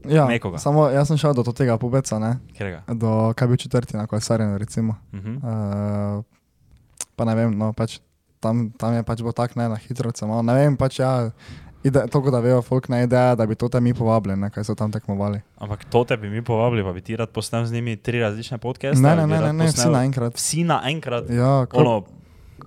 [0.09, 0.57] Ja, Nekoga.
[0.57, 2.81] samo jaz sem šel do tega pobeca, ne, katerega.
[2.89, 4.95] do kaj bi četrti na kolesarjenju, recimo.
[5.13, 5.37] Uh -huh.
[6.17, 6.23] Uh,
[7.15, 7.99] pa ne vem, no, pač
[8.39, 11.31] tam, tam je pač bo tak, ne, na hitro se malo, ne vem, pač ja,
[11.83, 14.63] ide, toliko da vejo, folk ne ideja, da bi to tam mi povabili, ne, kaj
[14.63, 15.41] so tam tekmovali.
[15.57, 18.57] Ampak to te bi mi povabili, pa bi ti rad posnel z njimi tri različne
[18.57, 18.99] podcaste.
[18.99, 20.35] Ne, ne, ne, ne, ne, vsi naenkrat.
[20.35, 21.29] Vsi naenkrat.
[21.29, 22.03] Ja, ko, Ono,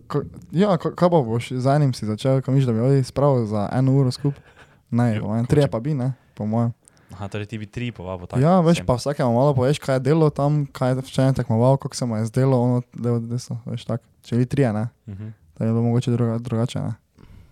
[0.06, 3.04] ko, ja ko, kaj pa boš z enim si začel, ko miš, da bi oni
[3.04, 4.42] spravili za eno uro skupaj?
[4.90, 6.72] Ne, Jo, trije pa bi, ne, po mojem.
[7.12, 8.26] aha, torej ti bi tri povabil.
[8.26, 8.86] tako, Ja, veš, vsem.
[8.86, 12.16] pa vsakemu malo poveš, kaj je delo tam, kaj je včeraj tekmoval, kako se mu
[12.16, 14.04] je zdelo, ono levo, desno, veš, tako.
[14.22, 15.30] Če bi trije, ne, Uh -huh.
[15.54, 16.92] da je bilo mogoče druga, drugače, ne.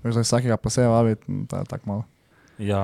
[0.02, 2.04] Veš, da vsakega posebej vabiti, to je tako malo.
[2.58, 2.82] Ja.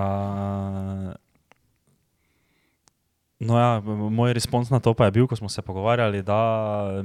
[3.38, 3.78] No ja,
[4.10, 6.38] moj respons na to pa je bil, ko smo se pogovarjali, da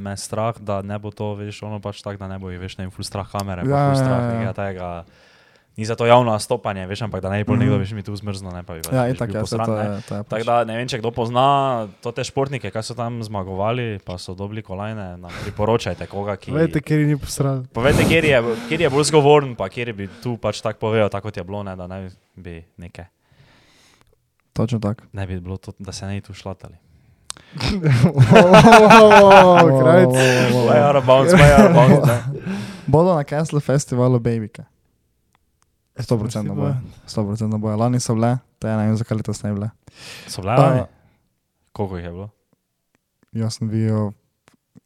[0.02, 2.78] me je strah, da ne bo to, veš, ono pač tako, da ne bo več
[2.80, 4.54] ne ful strah kamere, Ja, pa ful strah ja, ja.
[4.58, 4.90] tega,
[5.74, 7.62] Ni za to javno nastopanje, veš, ampak da ne bi pol Mhm.
[7.64, 9.58] nekdo, veš, mi tu zmrzno, ne pa bi pač, Ja, veš, itak, bil ja, se
[9.58, 10.46] posran, to je, to je Tako pač.
[10.46, 11.46] da ne vem, če kdo pozna
[11.98, 16.54] to te športnike, ki so tam zmagovali, pa so dobili kolajne, nam priporočajte koga, ki...
[16.80, 17.66] Ker je ni posral.
[17.68, 18.38] Povejte, kjer je,
[18.70, 21.64] kjer je bolj zgovoren, pa kjer bi tu pač tako povedal, tako kot je bilo,
[21.64, 22.06] ne, da ne
[22.36, 23.10] bi nekaj,
[24.54, 25.10] Točno tako.
[25.12, 26.78] ne bi bilo to, da se ne bi tu šlatali.
[32.86, 34.64] Bodo na Castle Festivalu Babyke.
[35.96, 36.76] 100% Si bojo.
[37.08, 37.78] 100% bojo.
[37.78, 39.70] Lani so bile, te ne vem, zakaj letos ne bile.
[40.28, 40.84] So bile, A, ali?
[41.72, 42.30] Koliko jih je bilo?
[43.34, 44.12] Jaz sem bil,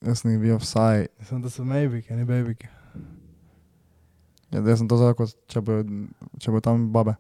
[0.02, 2.56] jaz sem bil vsaj, Sem da so maybe, ne baby.
[4.52, 5.80] ja, jaz sem to zdaj, kot če bo,
[6.40, 7.16] če bo tam babe.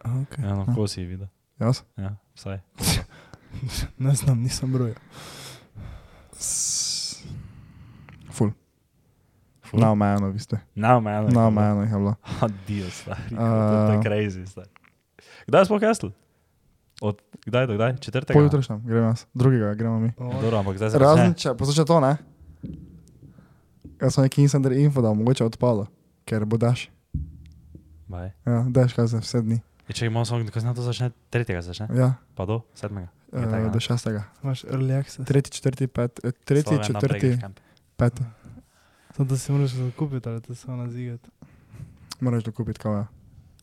[0.00, 0.40] Okay.
[0.40, 1.28] Ja, no, ko si videl.
[1.60, 1.82] Jaz?
[1.96, 2.60] Ja, vsaj.
[3.98, 4.94] Ne znam, nisem brojil.
[6.32, 7.24] S-
[8.30, 8.52] Ful.
[9.72, 10.58] Na omejeno, vi ste.
[10.74, 11.28] Na omejeno.
[11.28, 12.14] Na omejeno je bilo.
[12.40, 13.28] Adijo, stari.
[13.28, 14.70] to, to je Uh, crazy, stari.
[15.46, 16.10] Kdaj smo Castle?
[17.00, 17.16] Od
[17.46, 17.96] kdaj do kdaj?
[17.96, 18.34] Četrtega?
[18.34, 19.24] Pojutrišnjem, gremo jaz.
[19.34, 20.12] Drugega gremo mi.
[20.18, 21.34] Dobro, ampak zdaj se Razen, začne.
[21.34, 22.16] če poslušaj to, ne?
[23.98, 25.86] Jaz sem neki insider info, da mogoče odpalo,
[26.24, 26.88] ker bo daš.
[28.06, 28.30] Baj.
[28.44, 29.60] Ja, daš kaj za vse dni.
[29.88, 33.08] Je, če imamo samo, ko se na to začne, tretjega začne, Ja, pa do sedmega.
[33.32, 34.24] uh, do šestega.
[34.42, 35.24] Imaš early access.
[35.24, 37.30] Tretji, četrti, pet, eh, tretji, Sloven četrti,
[37.96, 38.22] peti.
[39.20, 41.28] Samo da si moraš zakupiti, ali to samo nazigati.
[42.20, 43.06] Moraš dokupiti kava.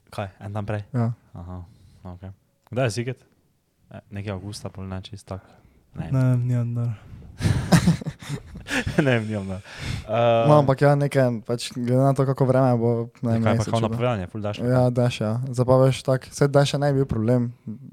[0.10, 0.84] Kaj, en dan prej?
[0.94, 1.12] Ja.
[1.34, 1.64] Aha,
[2.04, 2.20] ok.
[2.72, 3.26] Kdaj je ziget?
[3.92, 5.42] Eh, Nekaj avgusta, pol ne čist tak.
[5.96, 6.90] Ne, Ne, nimam dar.
[9.04, 9.48] ne nimam.
[9.48, 9.60] da.
[10.46, 12.92] No, Uh, ampak ja, nekaj, pač, glede na to, kako vreme bo,
[13.22, 13.80] ne vem, Kaj pa mesec, če bo.
[13.82, 14.58] napovedanje, full daš?
[14.60, 15.42] Ja, daš, ja.
[15.48, 17.50] Zdaj pa veš, tak, vse daš ne bi bil problem,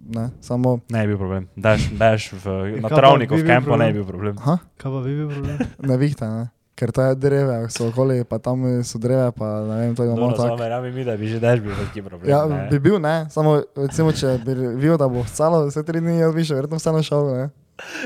[0.07, 1.49] ne, samo, Ne je bil problem.
[1.57, 2.45] Daš, daš v,
[2.77, 4.37] na pa travniku bi v kampu, ne je bil problem.
[4.39, 5.57] ha, Kaj pa bi bil problem?
[5.81, 6.45] nevihta, ne.
[6.75, 10.11] Ker to je dreve, so okoli, pa tam so dreve, pa ne vem, to je
[10.11, 10.57] malo tako.
[10.59, 12.31] verjamem mi, da bi že daš bil veliki problem.
[12.31, 12.67] Ja, ne.
[12.71, 16.35] bi bil, ne, samo recimo, če bi videl, da bo vcalo vse tri dni, jaz
[16.35, 17.47] bi še verjetno vseeno šel, ne.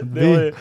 [0.04, 0.52] Ne,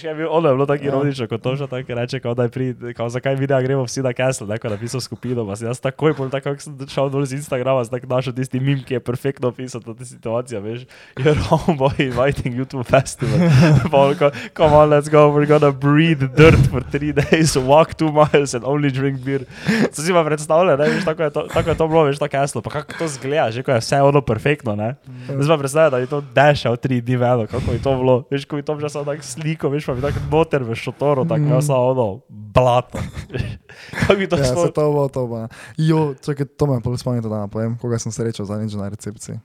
[0.00, 0.88] kaj je bil, ono je bilo tako Ja.
[0.88, 4.02] ironično, kot to že tako reče, kao, da je pri, kao, zakaj videa gremo vsi
[4.02, 7.24] na Castle, neko napisal skupino, pa sem jaz takoj, pol tako, ko sem šel dol
[7.24, 10.86] z Instagrama, sem tako našel tisti mim, ki je perfektno opisal to situacijo, veš,
[11.20, 13.36] you're homeboy inviting you to a festival,
[13.92, 17.94] pa on, ko, come on, let's go, we're gonna breathe dirt for three days, walk
[17.94, 19.44] two miles and only drink beer.
[19.92, 22.28] To si pa predstavljal, ne, veš, tako je to, tako je to bilo, veš, to
[22.28, 24.94] Castle, pa kako to zgleda, že ko je vse ono perfektno, ne.
[25.28, 28.24] Zdaj pa predstavljaj, da bi to dešal tri dni veno, kako bi to bilo.
[28.30, 31.24] Veš, ko bi to že samo tako sliko, veš, pa bi tako noter v šotoru,
[31.28, 31.62] tako mm.
[31.62, 32.98] samo ono, blato.
[34.00, 35.46] kako bi to Ja, se to bo, to bo.
[35.76, 39.40] Jo, čakaj, to me pol spomnite, da povem, koga sem srečal zadnjič na recepciji,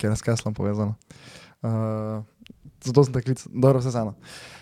[0.00, 0.94] ker je s Keslom povezano.
[1.62, 2.22] Uh,
[2.84, 4.14] zato sem te klical, dobro, vse vseeno.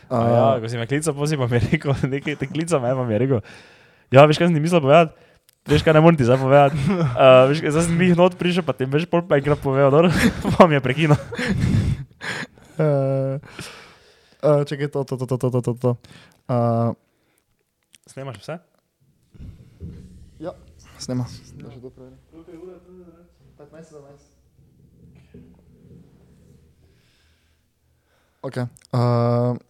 [0.06, 2.94] Uh, ja, Uh, ko si me klical, pozi pa mi rekel, nekaj te klical me,
[2.94, 3.40] pa mi je rekel,
[4.14, 5.12] ja, veš, kaj sem ti mislil povedati?
[5.66, 6.78] Veš, kaj ne morem ti zdaj povedati.
[6.78, 10.12] Uh, veš, zdaj sem jih not prišel, pa ti veš, pol pa enkrat povedal, dobro,
[10.54, 11.18] pa mi je prekinil.
[12.78, 13.42] uh,
[14.46, 15.74] uh, čakaj, to, to, to, to, to, to, to.
[15.74, 15.90] to.
[16.48, 16.94] Uh,
[18.06, 18.58] Snemaš vse?
[20.98, 21.24] snema.
[21.54, 21.80] Da še.
[23.58, 24.36] 15, 17.
[28.42, 28.56] Ok.
[28.56, 28.68] Uh,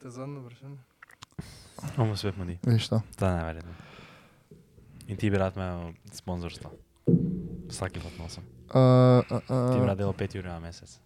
[0.00, 0.78] To je zadnje vprašanje.
[1.96, 2.58] Bomo svet mudi.
[2.62, 3.00] vidiš to.
[3.16, 3.72] To je neverjetno.
[5.06, 6.70] In ti bi rad imel sponzorstvo.
[7.68, 8.42] Vsaki pot nosim.
[8.68, 10.98] Uh, Ti bi uh, rad delal 5 ur na mesec.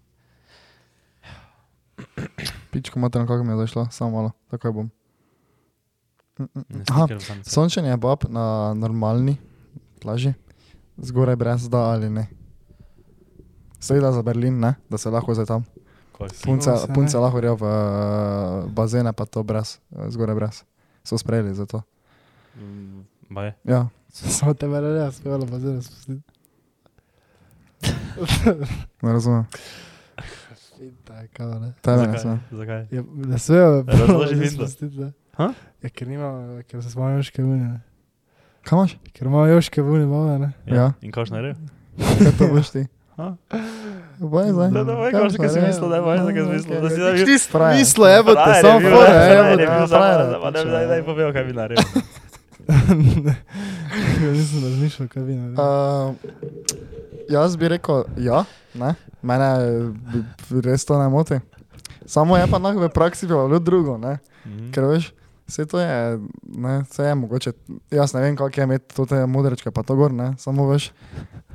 [2.71, 4.91] Pičko mater, kako mi je zašlo, samo malo, takoj bom.
[6.39, 6.83] Mm, mm, mm.
[6.91, 7.07] Aha,
[7.45, 9.37] sončenje bab na normalni
[10.01, 10.33] plaži,
[10.97, 12.27] zgoraj brez da ali ne.
[13.81, 14.75] Seveda za Berlin, ne?
[14.89, 15.65] da se lahko zdaj tam.
[16.45, 20.63] Punce, se punce lahko grejo v uh, bazene, pa to brez, eh, zgoraj brez.
[21.05, 21.83] So sprejeli za to.
[22.57, 23.55] Mm, Baje.
[23.65, 26.23] Ja, Samo tebe ne, jaz spela pa zdaj spustiti.
[29.03, 29.45] ne razumem.
[31.05, 31.67] Tako, ne.
[31.67, 32.19] Ne Zakaj?
[32.19, 32.41] smem.
[32.51, 32.87] Zakaj?
[32.91, 34.35] Ja, ne smejo, Razloži
[34.97, 35.13] ne.
[35.33, 35.53] Ha?
[35.83, 36.31] Ja, ker nima,
[36.63, 37.81] ker se smo joške vune, ne.
[38.63, 38.97] Kaj imaš?
[39.13, 40.53] Ker imamo joške vune, mama, ne.
[40.67, 40.93] Ja.
[41.01, 41.61] In koš naredil?
[41.99, 42.87] Kaj to boš ti?
[43.17, 43.35] Ha?
[44.19, 44.71] Boj zdaj.
[44.71, 47.25] Da, da, veš, kaj si mislil, da je boj, kaj si mislil, da si da-
[47.25, 47.79] Ti Frajer.
[47.79, 49.63] mislo, evo te, je samo fora, ne, evo je te.
[49.63, 51.05] ja, je, samo ne točno, daj- ja.
[51.05, 51.85] povedal, kaj bi naredil.
[54.21, 55.65] Ja, nisem razmišljal, kaj bi naredil.
[55.65, 56.15] Uh,
[57.29, 59.49] jaz bi rekel, ja, ne, mene
[59.93, 60.25] b-
[60.61, 61.39] res to ne moti.
[62.07, 64.19] Samo je pa lahko v praksi bilo drugo, ne?
[64.47, 64.71] Mhm.
[64.73, 65.13] ker veš,
[65.47, 66.19] vse to je,
[66.57, 67.53] ne, vse je mogoče,
[67.91, 70.91] jaz ne vem, kako je imeti to te modrečke, pa to gor, ne, samo veš,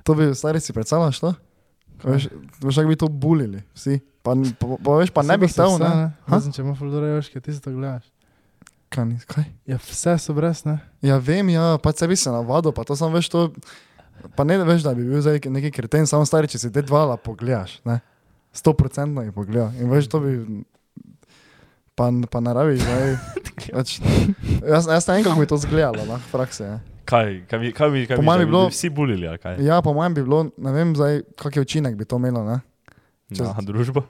[0.04, 1.34] to bi stari si predstavljaš to?
[2.04, 2.28] Veš,
[2.62, 4.00] veš, kako bi to bulili, vsi.
[4.22, 5.90] Pa, pa, pa veš, pa ne bi stal, vse, ne?
[5.90, 6.12] Ha?
[6.30, 8.06] Razen če ima fuldore joške, ti se to gledaš.
[8.90, 9.44] Kaj, kaj?
[9.66, 10.78] Ja, vse so brez, ne.
[11.02, 13.50] Ja, vem, ja, pa sebi se navadil, pa to sem veš to,
[14.36, 17.06] Pa ne veš, da bi bil zdaj neki kreten, samo stari, če si te dva
[17.06, 18.00] la pogledaš, ne?
[18.52, 19.70] Sto procentno jih pogleda.
[19.78, 20.64] In veš, to bi...
[21.94, 23.14] Pa, pa ne rabiš, zdaj...
[23.72, 23.96] Pač,
[24.62, 26.64] jaz, jaz ne vem, kako bi to izgledalo, no, v praksi.
[26.66, 26.76] Ja.
[27.06, 29.60] Kaj, kaj bi, kaj bi, kaj bi, bi bilo- Vsi bulili, kaj?
[29.62, 32.60] ja, po mojem bi bilo, ne vem zdaj, kak je učinek bi to imelo, ne?
[33.30, 34.04] čez- Na družbo.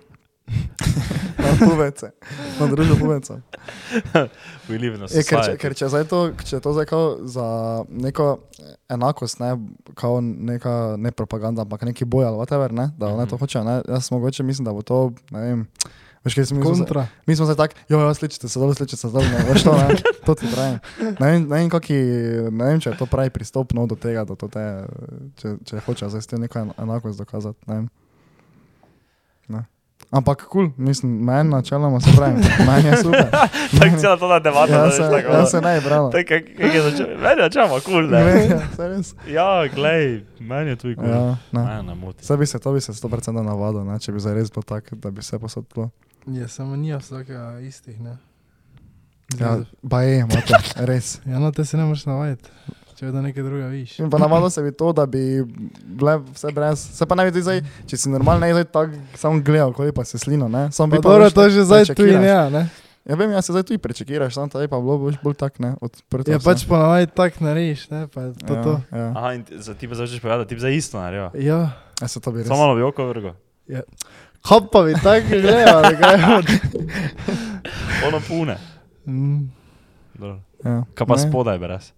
[1.59, 2.11] Pubece,
[2.59, 3.11] na družbo
[4.13, 4.27] a
[5.11, 7.45] Je, ker, če, ker če, to, če je to zdaj kao za
[7.89, 8.39] neko
[8.89, 9.55] enakost, ne,
[9.93, 13.17] kao neka, ne propaganda, ampak neki boj ali whatever, ne, da mm -hmm.
[13.19, 15.67] ne to hoče, ne, jaz mogoče mislim, da bo to, ne vem,
[16.23, 17.07] veš, kaj smo mi smo se- Kontra.
[17.25, 19.77] Mi smo zdaj tako, jo, jo, sličite se dol, sličite se dol, ne, veš to,
[19.77, 19.95] ne,
[20.25, 20.79] to ti pravim.
[21.19, 21.93] Ne vem, ne vem, kaki,
[22.51, 24.85] ne vem, če je to pravi pristop no, do tega, da to te,
[25.35, 27.89] če, če hoče zdaj s tem neko en- enakost dokazati, ne vem.
[30.11, 30.17] Ne.
[30.17, 32.33] Ampak kul, cool, mislim, meni načeloma se pravi,
[32.67, 33.29] meni je super.
[33.79, 35.33] Tako cela ta debata, da Jaz veš, se, tako.
[35.33, 36.11] jaz se ne brala.
[36.11, 38.19] Tako, kak kak je začel, meni načeloma kul, ne.
[38.19, 39.13] Ja, saj res.
[39.27, 41.09] Ja, glej, meni je tudi kul.
[41.09, 41.83] Ja, ne.
[41.83, 42.23] Ne moti.
[42.23, 44.95] Vse bi se, to bi se 100% navadil, ne, če bi zdaj res bilo tako,
[44.95, 45.89] da bi se posodilo.
[46.25, 48.17] Je, samo ni vsakega istih, ne.
[49.39, 49.57] Ja,
[49.89, 51.19] pa je, imate, res.
[51.25, 52.49] Ja, no, te se ne moreš navaditi,
[52.95, 53.97] če vedno nekaj druga viš.
[53.99, 55.43] In pa navadil se bi to, da bi
[55.83, 59.41] bile vse brez, se pa ne bi ti zdaj, če si normalno zdaj tako samo
[59.43, 62.07] gledal, koliko pa se slino, ne, samo bi Pa pa dobro, to že zdaj tu
[62.07, 62.69] in ja, ne.
[63.05, 65.75] Ja, vem, jaz se zdaj tu prečekiraš, samo tady pa bilo boš bolj tak, ne,
[65.81, 66.31] odprto.
[66.31, 66.45] Ja, vse.
[66.47, 68.73] pač ponavadi tak narediš, ne, pa je to ja, to.
[68.91, 71.35] Ja, Aha, in za ti pa začneš povedati, da ti bi za isto naredil.
[71.43, 71.59] Ja,
[72.01, 72.47] ja se to bi res.
[72.47, 73.35] Samo malo bi oko vrgo.
[74.47, 76.47] hop pa bi tako gledal, da kaj od.
[78.07, 78.57] Ono pune.
[79.05, 79.51] Mm.
[80.15, 80.39] Dobro.
[80.63, 81.21] Ja, Kaj pa ne.
[81.21, 81.91] spodaj, brez?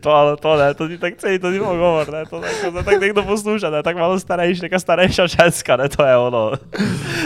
[0.00, 2.98] To, to ne, to ni tako ceni, to ni pogovor, ne, to tako, da tako
[2.98, 6.56] nekdo posluša, da je tako malo starejši, neka starejša ženska, ne, to je ono,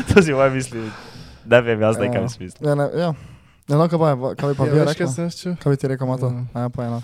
[0.07, 0.91] to si moje misli,
[1.45, 2.29] ne vem, jaz nekaj Ja.
[2.29, 2.69] smislim.
[2.69, 3.15] Ja, ne, ja.
[3.69, 5.09] Kaj pa, je, kaj bi pa Ja, bil rekel?
[5.57, 6.27] kaj bi ti rekel, Mato?
[6.55, 6.61] Ja.
[6.61, 7.03] Ja, pa eno.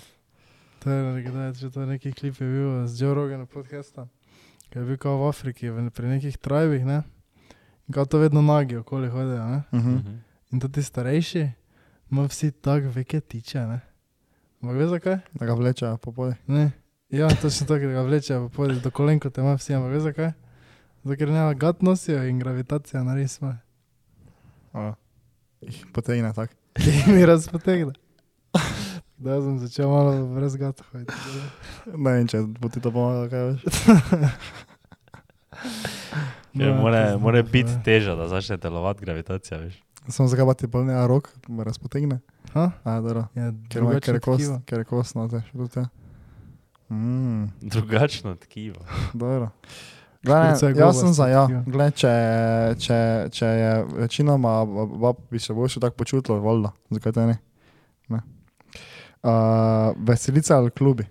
[0.79, 4.07] To je, kdaj, če to neki klip je bil z Joe Roganom podcasta,
[4.69, 7.01] ki je bil kao v Afriki, v- pri nekih trajbih, ne.
[7.85, 9.61] In kao to vedno nagi okoli hodijo, ne.
[9.71, 9.91] Mhm.
[9.91, 10.13] Mhm.
[10.51, 11.45] In to ti starejši,
[12.15, 13.79] ima vsi tako veke tiče, ne.
[14.61, 15.17] Ampak veš zakaj?
[15.33, 16.35] Da ga vlečejo po poli.
[16.47, 16.71] Ne.
[17.09, 20.03] Ja, točno tako, da ga vlečejo po podi do kolen, kot ima vsi, ampak veš
[20.03, 20.31] zakaj?
[21.03, 23.03] Zato, ker ne gat nosijo in gravitacija.
[24.73, 24.95] Ja.
[25.61, 26.53] Jih potegne tako.
[27.07, 27.93] In mi razpotegne.
[29.17, 31.13] Da sem začel malo brez gata hoditi.
[31.95, 33.61] Ne vem, če bo ti to pomagalo, kaj veš.
[36.55, 37.83] Ker No, more, more biti ja.
[37.83, 39.81] teža, da začne delovati gravitacija, veš.
[40.07, 42.19] Samo zakaj ti bolj ne rok, me razpotegne.
[42.53, 42.71] Ha?
[42.83, 43.27] A, dobro.
[43.35, 45.85] Ja, Ker ima, ker je kost, ker je kost, no, te, še tudi.
[46.89, 48.85] Mm, Drugačno tkivo.
[49.13, 49.49] dobro.
[50.25, 51.45] Je Gledaj, jaz sem za ja.
[51.45, 51.63] tkivo.
[51.67, 52.13] Gled, če,
[52.81, 52.99] če,
[53.33, 53.73] če je
[54.05, 54.53] večinoma,
[55.01, 56.71] bab bi se boljše tako počutilo, voljda.
[56.89, 57.37] Zakaj te ne?
[58.09, 58.21] ne.
[59.25, 61.05] Uh, veselica ali klubi?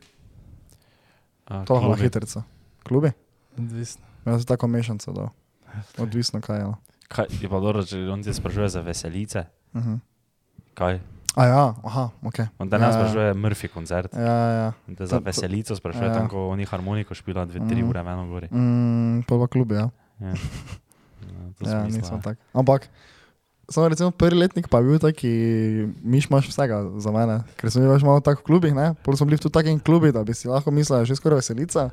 [1.47, 2.43] A, To lahko na
[2.83, 3.13] klubi.
[3.59, 4.05] Odvisno.
[4.25, 5.29] Jaz sem tako mešanca dal.
[6.05, 6.65] Odvisno kaj je.
[6.65, 6.77] no.
[7.09, 9.45] Kaj, je pa dobro, če on te sprašuje za veselice.
[9.73, 9.99] Uh -huh.
[10.75, 11.01] Kaj?
[11.35, 12.39] A ja, aha, ok.
[12.59, 12.93] On te Ja, ne ja.
[12.93, 14.15] sprašuje Murphy koncert.
[14.15, 14.73] Ja, ja.
[14.89, 16.15] On te za To- veselico sprašuje, ja.
[16.15, 17.89] tam ko oni harmoniko špila dve, tri Mhm.
[17.89, 18.49] ure meno gori.
[18.49, 19.91] Mm, pa pa klubi, ja.
[20.21, 20.29] Ja.
[20.29, 20.35] Ja,
[21.59, 22.21] to Ja, ja.
[22.21, 22.39] tak.
[22.55, 22.89] Ampak,
[23.69, 25.31] samo recimo prvi letnik pa je bil taki,
[26.03, 28.95] miš imaš vsega za mene, ker sem bil več malo tako v klubih, ne?
[29.05, 31.91] Pol smo bili v takem klubi, da bi si lahko mislil, že skoraj veselica,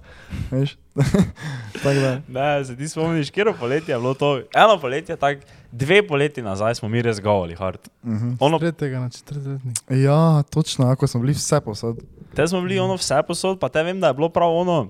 [0.52, 0.78] veš?
[1.84, 4.42] tako da, Ne, se ti spomniš, kjer poletje je bilo to?
[4.56, 7.80] Eno poletje, tak, dve poleti nazaj smo mi res govali, hard.
[8.04, 8.36] uh -huh.
[8.40, 9.78] Ono, Tretjega na četrtletnik.
[9.90, 12.00] Ja, točno, ako smo bili vse posod.
[12.36, 14.90] te smo bili ono vse posod, pa te vem, da je bilo prav ono.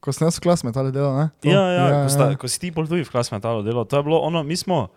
[0.00, 1.28] Ko sem jaz v klas metali delo, ne?
[1.42, 1.48] To?
[1.48, 3.96] Ja, ja, ja, ko, sta, ko si ti pol tudi v klas metalo delo, to
[3.96, 4.88] je bilo ono, mi smo.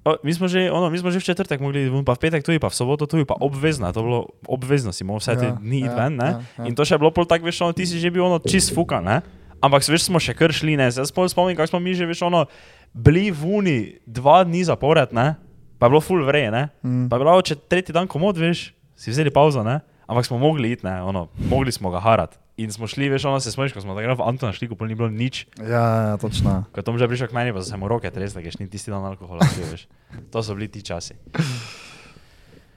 [0.00, 2.56] O, mi, smo že, ono, mi smo že v četrtek mogli pa v petek tudi,
[2.56, 5.60] pa v soboto tudi, pa obvezno, je to bilo obvezno, si moral vse te Ja,
[5.60, 6.30] dni ja, ven, ne?
[6.40, 6.64] ja, ja.
[6.64, 8.72] In to še je bilo pol tako, veš, ono, ti si že bil ono čist
[8.72, 9.20] fuka, ne?
[9.60, 10.88] Ampak veš, smo še kar šli, ne?
[10.88, 12.48] Jaz se spomnim, kako smo mi že, veš, ono,
[12.96, 13.78] bili v uni
[14.08, 15.36] dva dni zapored, ne?
[15.76, 16.72] Pa je bilo full vrej, ne?
[16.80, 17.12] Mm.
[17.12, 19.84] Pa je bilo, če tretji dan komod, veš, si vzeli pauzo, ne?
[20.08, 20.96] Ampak smo mogli iti, ne?
[21.04, 22.40] Ono, mogli smo ga harati.
[22.60, 24.90] In smo šli, veš, ono se spomniš, ko smo takrat v Antona šli, ko pol
[24.90, 25.46] ni bilo nič.
[25.56, 26.68] Ja, ja, točno.
[26.76, 28.68] Ko Tom že prišel k meni, pa so se mu roke tresle, ker še ni
[28.68, 29.86] tisti dan alkohola, pil, veš.
[30.34, 31.16] To so bili ti časi.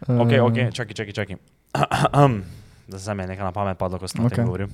[0.08, 1.38] Ok, ok, čakaj, čakaj, čakaj.
[2.92, 4.32] da se mi je nekaj na pamet padlo, ko sem okay.
[4.32, 4.72] o tem govoril.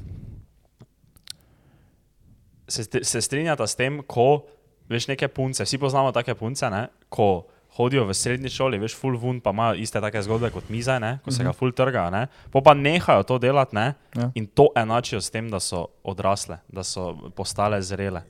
[2.70, 4.45] Se, se strinjata s tem, ko
[4.89, 6.88] veš neke punce, vsi poznamo take punce, ne?
[7.10, 7.49] ko
[7.80, 10.99] hodijo v srednji šoli, veš, full vun, pa imajo iste take zgodbe kot mi zdaj,
[10.99, 11.11] ne?
[11.23, 12.25] ko se ga full trga, ne?
[12.51, 13.93] po pa nehajo to delati ne?
[14.17, 14.27] Ja.
[14.36, 18.25] in to enačijo s tem, da so odrasle, da so postale zrele.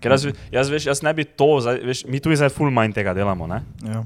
[0.00, 2.96] Ker jaz, jaz, veš, jaz ne bi to, zdaj, veš, mi tu zdaj full manj
[2.96, 3.62] tega delamo, ne?
[3.84, 4.04] Ja.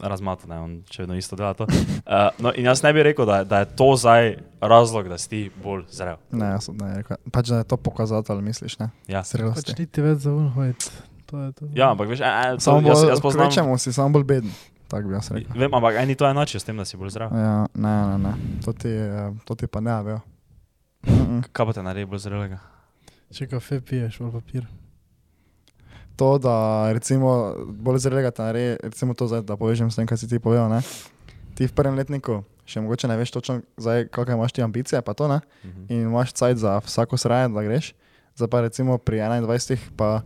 [0.00, 1.66] razmata, ne, on še vedno isto dela to.
[1.68, 5.28] Uh, no, in jaz ne bi rekel, da, da je to zdaj razlog, da si
[5.28, 6.16] ti bolj zrel.
[6.32, 7.20] Ne, jaz sem ne rekel.
[7.32, 8.88] Pač da je to pokazatelj, misliš, ne?
[9.04, 9.76] Ja, Pač Zrelosti.
[9.80, 10.88] niti več za unhojt.
[11.26, 11.64] To je to.
[11.74, 13.48] ja ampak veš, e, e, to, Samo jaz, bolj, jaz poznam.
[13.48, 14.52] kvečemo si samo bolj beden.
[14.88, 15.56] Tako bi jaz rekel.
[15.60, 17.32] Vem, ampak eni to enačijo s tem, da si bolj zrel.
[17.32, 18.32] Ja, ne, ne, ne.
[18.64, 18.92] To ti,
[19.44, 20.20] to ti pa ne vejo.
[21.52, 22.58] Kaj pa te naredi bolj zrelega?
[23.34, 24.66] Če kafe piješ, bolj papir.
[26.16, 30.20] To, da recimo bolj zrelega te naredi, recimo to zdaj, da povežem s tem, kar
[30.20, 30.84] si ti povedal, ne?
[31.58, 35.12] Ti v prvem letniku še mogoče ne veš točno, zdaj, kakšne imaš ti ambicije, pa
[35.12, 35.40] to ne.
[35.64, 35.84] Mhm.
[35.88, 37.92] In imaš cajt za vsako sranje, da greš.
[38.36, 40.22] Zdaj pa recimo pri 21 pa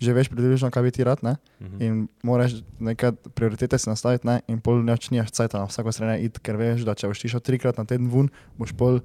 [0.00, 1.36] že veš približno, kaj bi ti rad, ne?
[1.60, 1.76] Mhm.
[1.78, 1.92] In
[2.22, 4.40] moraš nekaj prioritete si nastaviti, ne?
[4.46, 7.40] in pol neč nimaš cajta na vsako sranje iti, ker veš, da če boš šel
[7.40, 9.00] trikrat na teden ven, boš pol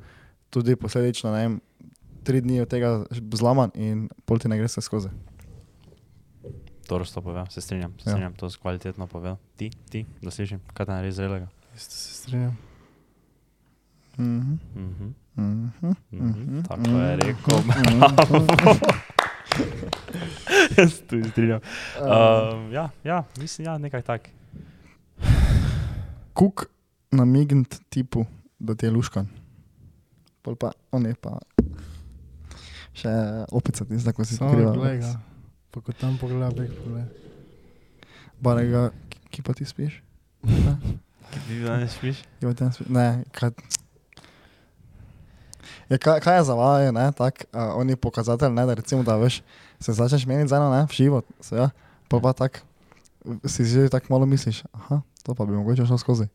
[0.49, 1.53] tudi posledično, ne vem,
[2.23, 5.11] tri dni od tega zlaman in pol ti ne gre se skozi.
[6.85, 8.11] To res to povem, se strinjam, se Ja.
[8.11, 9.37] strinjam, to si kvalitetno povedal.
[9.55, 11.47] Ti, ti, da slišim, kaj te naredi zrelega.
[11.75, 12.57] Isto se strinjam.
[14.15, 14.53] Mhm.
[14.75, 15.09] Mhm.
[15.35, 15.91] Mhm.
[16.13, 16.61] Mhm.
[16.63, 19.14] Tako je rekel, Mhm.
[20.77, 21.61] jaz se tudi strinjam.
[22.01, 24.29] Um, Um, ja, ja, mislim, ja, nekaj tak.
[26.33, 26.65] Kuk
[27.11, 28.25] namignit tipu,
[28.59, 29.27] da ti je luškan.
[30.41, 31.37] Pol pa, on je pa
[32.95, 33.11] še
[33.51, 34.73] opica, tista, ko si Samo skriva.
[34.75, 35.13] gleda.
[35.71, 37.07] Pa ko tam pogleda, bek pogleda.
[38.39, 38.89] Barega,
[39.31, 40.01] ki pa ti spiš?
[41.47, 42.21] Ti danes spiš?
[42.39, 42.87] Ki pa ti ne spiš?
[42.95, 43.51] Ne, kaj...
[45.89, 49.19] Ja, kaj, kaj je za vaju, ne, tak, uh, oni pokazatelj, ne, da recimo, da
[49.21, 49.41] veš,
[49.79, 51.69] se začneš meniti za eno, ne, v živo, se ja,
[52.09, 52.63] pa pa tak,
[53.45, 56.27] si že tako malo misliš, aha, to pa bi mogoče šlo skozi.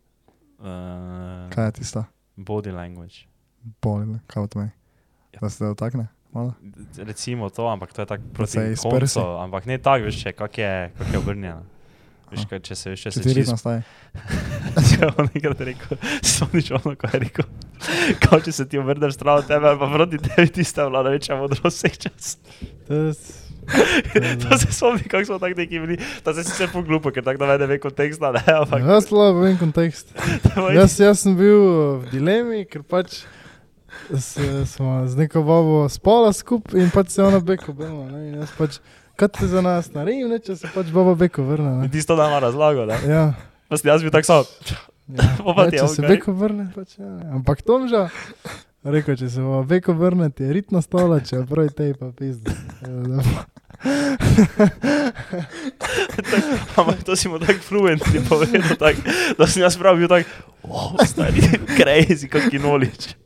[0.60, 2.04] Uh, Kaj je tista?
[2.44, 3.14] body language.
[3.82, 4.70] Bolj, kaj od meni?
[5.32, 5.38] Ja.
[5.40, 6.54] Da se da dotakne, malo.
[6.96, 10.92] Recimo to, ampak to je tako proti koncu, ampak ne tako, veš, če, kak je,
[10.98, 11.62] kak je obrnjeno.
[12.30, 13.82] Veš, kaj, če se, se ti res čisto nastaje.
[14.90, 17.46] Če on enkrat rekel, spomniš ono, ko je rekel,
[18.22, 21.36] kao če se ti obrneš stran od tebe ali pa proti tebi, tista vlada večja
[21.36, 22.36] modrost vseh čas.
[22.86, 23.14] To je...
[24.58, 27.78] se spomni, kako smo tako neki bili, to se sicer poglupo, ker tako ne ve
[27.78, 30.14] konteksta, ne, ampak Jaz slabo vem kontekst.
[30.14, 31.60] je- Jaz, jaz sem bil
[32.00, 33.22] v dilemi, ker pač
[34.10, 38.06] s, smo z neko babo spala skupaj in pač se ona beko bila.
[38.40, 38.78] Jaz pač,
[39.28, 41.70] te za nas naredim, ne, če se pač baba beko vrne.
[41.74, 41.88] In Ne.
[41.92, 42.96] ti to nama razlago, ne.
[43.08, 43.34] Ja.
[43.76, 44.44] Sem jaz bil tako samo,
[45.10, 45.64] Ja.
[45.64, 47.10] Je če se beko vrne, pač ja.
[47.34, 48.08] Ampak Tomža,
[48.86, 52.54] rekel, če se baba beko vrne, ti je ritna stala, če pravi tej pa pizda.
[56.76, 58.96] ampak to si mu tako fluentni povedal, tak,
[59.38, 60.26] da sem jaz prav bil tak,
[60.62, 61.40] wow, stari,
[61.78, 63.16] crazy, kakšen knowledge.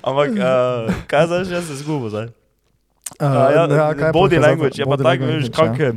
[0.00, 2.28] Ampak, uh, kaj zdaj, že se zgubo zdaj?
[3.20, 5.92] Uh, ja, je body language je pa Body tako, veš, language, kak, ja.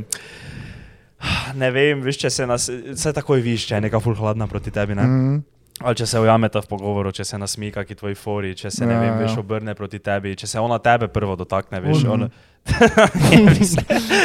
[1.60, 4.70] ne vem, veš, če se nas, vse takoj viš, če je neka full hladna proti
[4.74, 5.06] tebi, ne?
[5.06, 5.44] Mhm.
[5.78, 8.94] Ali če se ujameta v pogovoru, če se nasmika, ki tvoji fori, če se, ne
[8.94, 9.18] Ja, vem, ja.
[9.18, 12.22] veš, obrne proti tebi, če se ona tebe prvo dotakne, veš, On.
[12.22, 12.30] on.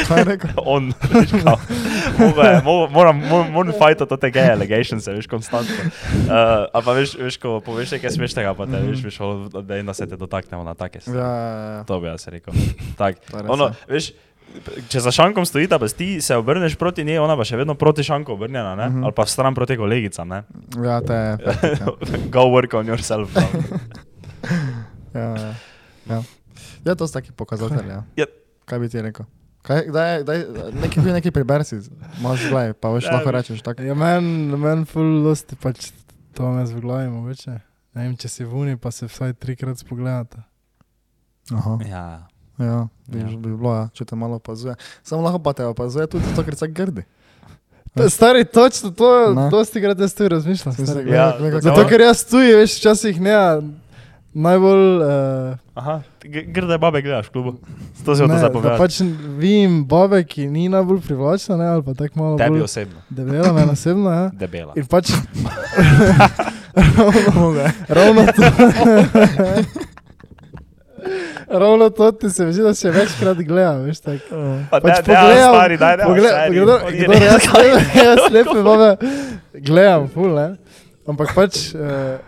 [0.08, 0.50] Kaj je rekel?
[0.66, 1.58] on, veš, kao.
[2.18, 5.76] Je, mo- moram, moram, moram fajta te gay allegations, veš, konstantno.
[6.24, 6.32] Uh,
[6.66, 8.88] a pa veš, veš, ko poveš nekaj smešnega, pa te Mhm.
[8.88, 11.18] veš, veš, ono, da, da se te dotaknemo na take stvari.
[11.18, 11.84] Ja, ja, ja.
[11.84, 12.54] To bi jaz rekel.
[12.96, 13.74] Tak, ono, ja.
[13.88, 14.12] veš,
[14.88, 18.04] če za šankom stojita, pa ti se obrneš proti njej, ona pa še vedno proti
[18.04, 18.88] šanku obrnjena, ne?
[18.88, 19.04] Mhm.
[19.04, 20.28] ali pa stran proti kolegicam.
[20.28, 20.42] ne.
[20.84, 21.36] Ja, te je.
[22.34, 23.32] Go work on yourself.
[23.34, 23.42] bro.
[25.14, 25.54] Ja, ja.
[26.08, 26.22] ja.
[26.84, 27.90] ja, to so taki pokazatelji.
[27.90, 28.02] Ja.
[28.16, 28.26] Ja.
[28.64, 29.26] Kaj bi ti rekel?
[29.62, 30.38] Kaj, daj, daj,
[30.82, 31.76] neki, neki preberi si,
[32.18, 33.84] imaš gledaj, pa veš, Ja, lahko rečeš tako.
[33.86, 35.92] Ja, meni men ful dosti pač
[36.34, 37.58] to me z glavi mogoče.
[37.94, 40.40] Ne vem, če si vuni, pa se vsaj trikrat spogledate.
[41.52, 41.76] Aha.
[41.86, 42.04] ja.
[42.58, 42.88] Ja, Ja.
[43.08, 44.74] bi bilo, ja, če te malo opazuje.
[45.02, 47.04] Samo lahko pa te opazuje tudi zato, ker tako grdi.
[48.08, 49.50] Stari, točno to, Ne.
[49.50, 50.74] dosti krat jaz tu razmišljam.
[50.74, 51.10] Stari.
[51.10, 53.34] Ja, gledal, zato, ker jaz tu je, veš, včasih ne,
[54.32, 54.84] najbolj...
[54.98, 57.52] Uh, Aha, grde babe gledaš v klubu.
[58.04, 58.78] To si zdaj da povedati.
[58.78, 59.00] pač
[59.36, 63.52] vidim babe, ki ni najbolj privlačna, ne, ali pa tako malo Tebi bolj osebno, debela,
[63.52, 64.30] meni osebno, ja.
[64.30, 64.72] debela.
[64.74, 65.12] In pač
[66.74, 67.52] ravno,
[67.88, 68.42] ravno to.
[71.48, 74.40] Ravno to ti se mi zdi, da se večkrat gleda, veš, tako.
[74.70, 76.80] Pa Pač ne, pogledam- stari, daj, ne, Pogled, je kdor
[77.12, 78.96] res jaz, slepe, jaz slepe babe
[79.54, 80.48] gledam, ful, ne.
[81.06, 82.18] Ampak pač uh,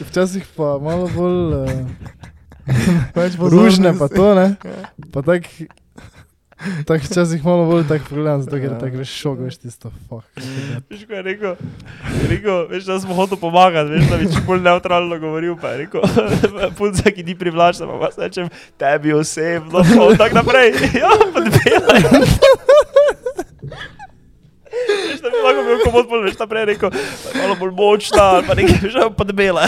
[0.00, 1.70] včasih pa malo bolj uh,
[3.14, 4.46] Več ružne pa to, ne.
[4.64, 4.90] Ja.
[5.12, 5.48] Pa tak,
[6.86, 8.78] tak včasih malo bolj tako pogledam, zato ker Ja.
[8.78, 10.26] tako veš šok, veš tisto, fuck.
[10.90, 11.54] Veš, ko je rekel,
[12.20, 15.72] je rekel, veš, da smo hotel pomagati, veš, da bi čim bolj neutralno govoril, pa
[15.72, 16.00] je rekel,
[16.78, 20.74] punca, ki ni privlačna, pa vas rečem, tebi osebno, pa tako naprej.
[21.00, 22.08] Ja, pa debela je.
[25.10, 26.90] Veš, da bi lahko bil komod bolj, veš, naprej rekel,
[27.36, 29.64] malo bolj močna, ali pa nekaj, že pa debela.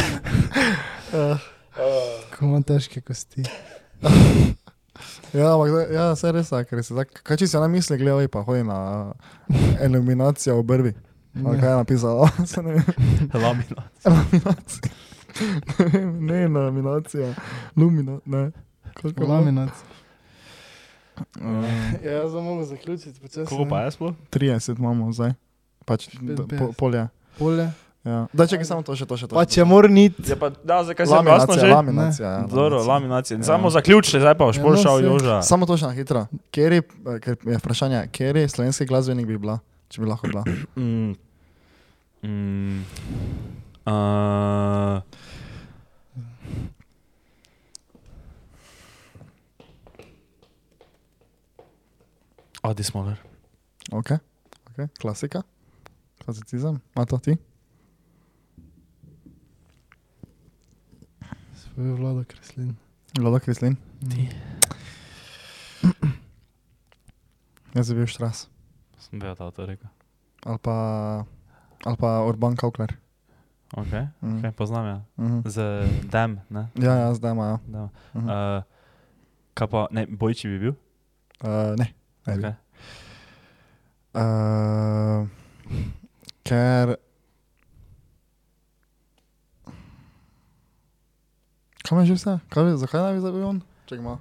[2.32, 3.44] Ko imam težke kosti.
[5.34, 8.42] Ja, ampak ja, se res, ker se tako, kaj če si ona misli, gledaj pa
[8.42, 9.12] hodi na
[9.80, 10.92] iluminacijo v brvi.
[11.36, 12.28] Ali kaj je napisala?
[12.46, 12.84] Se ne vem.
[13.34, 13.86] Lamina.
[14.04, 14.92] Laminacija.
[16.20, 17.30] Ne ne, laminacija.
[17.76, 18.50] Lumina, ne.
[19.00, 19.34] Koliko ima?
[19.34, 19.70] Laminac.
[21.36, 21.64] Uh,
[22.04, 23.20] Ja, sem mogel zaključiti.
[23.46, 24.14] Koliko pa je sploh?
[24.30, 25.32] 30 imamo zdaj.
[25.84, 26.72] Pač do- po, 55.
[26.74, 27.08] polje.
[27.38, 27.70] Polje.
[28.04, 28.26] Ja.
[28.32, 29.28] Da, čakaj, samo to še, to še.
[29.30, 30.24] To Pa če mora niti.
[30.26, 31.68] Ja, pa, da, zdaj kaj se laminacija, že?
[31.70, 32.28] laminacija.
[32.28, 32.88] Ja, Dobro, laminacija.
[32.94, 33.36] laminacija.
[33.38, 33.44] Ja.
[33.46, 35.04] Samo zaključili, zdaj pa boš Ja, bolj no, saj.
[35.06, 35.36] Joža.
[35.46, 36.24] Samo to še na hitro.
[36.50, 36.82] Kjer je,
[37.22, 40.42] ker je vprašanje, kjer je slovenski glasbenik bi bila, če bi lahko bila?
[40.82, 41.14] Mm.
[42.22, 42.82] Mm.
[43.86, 45.02] Uh.
[52.62, 53.18] Adi Smoler.
[53.90, 54.10] Ok,
[54.70, 54.86] okay.
[55.02, 55.42] klasika,
[56.24, 57.36] klasicizem, ima to ti?
[61.76, 62.76] Vlado kreslin.
[63.18, 63.76] Vlada Kreslin.
[64.10, 64.28] Ti.
[67.74, 68.48] Jaz bi bil Štras.
[69.00, 69.88] Sem bil ta to rekel.
[70.44, 70.74] Ali pa,
[71.84, 72.96] ali pa Urban Kaukler.
[73.72, 73.88] Ok,
[74.20, 74.38] Mm.
[74.38, 74.98] okay poznam ja.
[75.16, 75.48] Mhm.
[75.48, 75.56] Z
[76.12, 76.68] Dem, ne?
[76.76, 77.46] Ja, ja, zdaj ima.
[77.46, 77.58] Ja.
[77.66, 77.88] Dem.
[78.14, 78.28] Mhm.
[78.28, 78.62] Uh,
[79.54, 80.74] kaj pa, ne, Bojči bi bil?
[81.40, 81.88] Uh, ne.
[82.26, 82.42] ne bi.
[82.42, 82.54] Okay.
[84.12, 85.24] Uh,
[86.44, 86.96] ker.
[91.82, 92.38] Kaj me že vse?
[92.48, 93.62] Kaj, zakaj naj bi zdaj bil on?
[93.90, 94.18] Čakaj malo.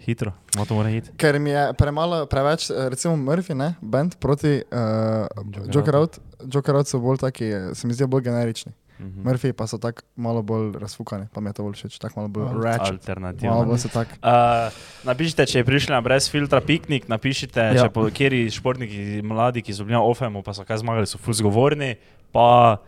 [0.00, 1.12] Hitro, malo to mora iti.
[1.20, 5.26] Ker mi je premalo, preveč, eh, recimo Murphy, ne, band proti uh,
[5.72, 6.18] Joker Out.
[6.48, 8.72] Joker Out so bolj taki, eh, se mi zdijo bolj generični.
[9.00, 9.24] Mhm.
[9.24, 12.28] Murphy pa so tako malo bolj razfukani, pa mi je to bolj všeč, tako malo
[12.28, 12.80] bolj ratchet.
[12.80, 13.64] Malo Alternativno.
[13.64, 14.10] bolj se tako.
[14.20, 14.72] Uh,
[15.04, 17.84] napišite, če je prišli na brez filtra piknik, napišite, ja.
[17.84, 21.20] Če po kateri športniki, mladi, ki so bili na OFM-u, pa so kaj zmagali, so
[21.20, 21.94] ful zgovorni,
[22.32, 22.80] pa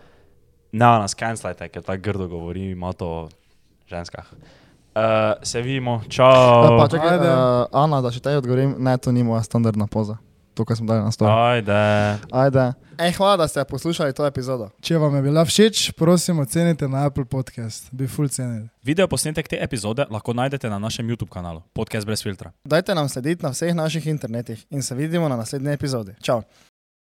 [0.73, 3.29] ne nas cancelajte, ker tako grdo govori, ima to
[3.93, 4.27] ženskah.
[4.93, 6.79] Uh, se vidimo, čau.
[6.81, 7.29] Pa čakaj, Ajde.
[7.29, 10.19] uh, Ana, da še tej odgovorim, ne, to ni moja standardna poza.
[10.53, 11.31] To, kar smo dali na stol.
[11.33, 11.73] Ajde.
[12.29, 12.65] Ajde.
[13.01, 14.69] Ej, hvala, da ste poslušali to epizodo.
[14.85, 17.89] Če vam je bila všeč, prosim, ocenite na Apple Podcast.
[17.89, 18.69] Bi full cenili.
[18.85, 22.53] Video posnetek te epizode lahko najdete na našem YouTube kanalu, podcast brez filtra.
[22.69, 26.13] Dajte nam slediti na vseh naših internetih in se vidimo na naslednji epizodi.
[26.21, 26.45] Čau!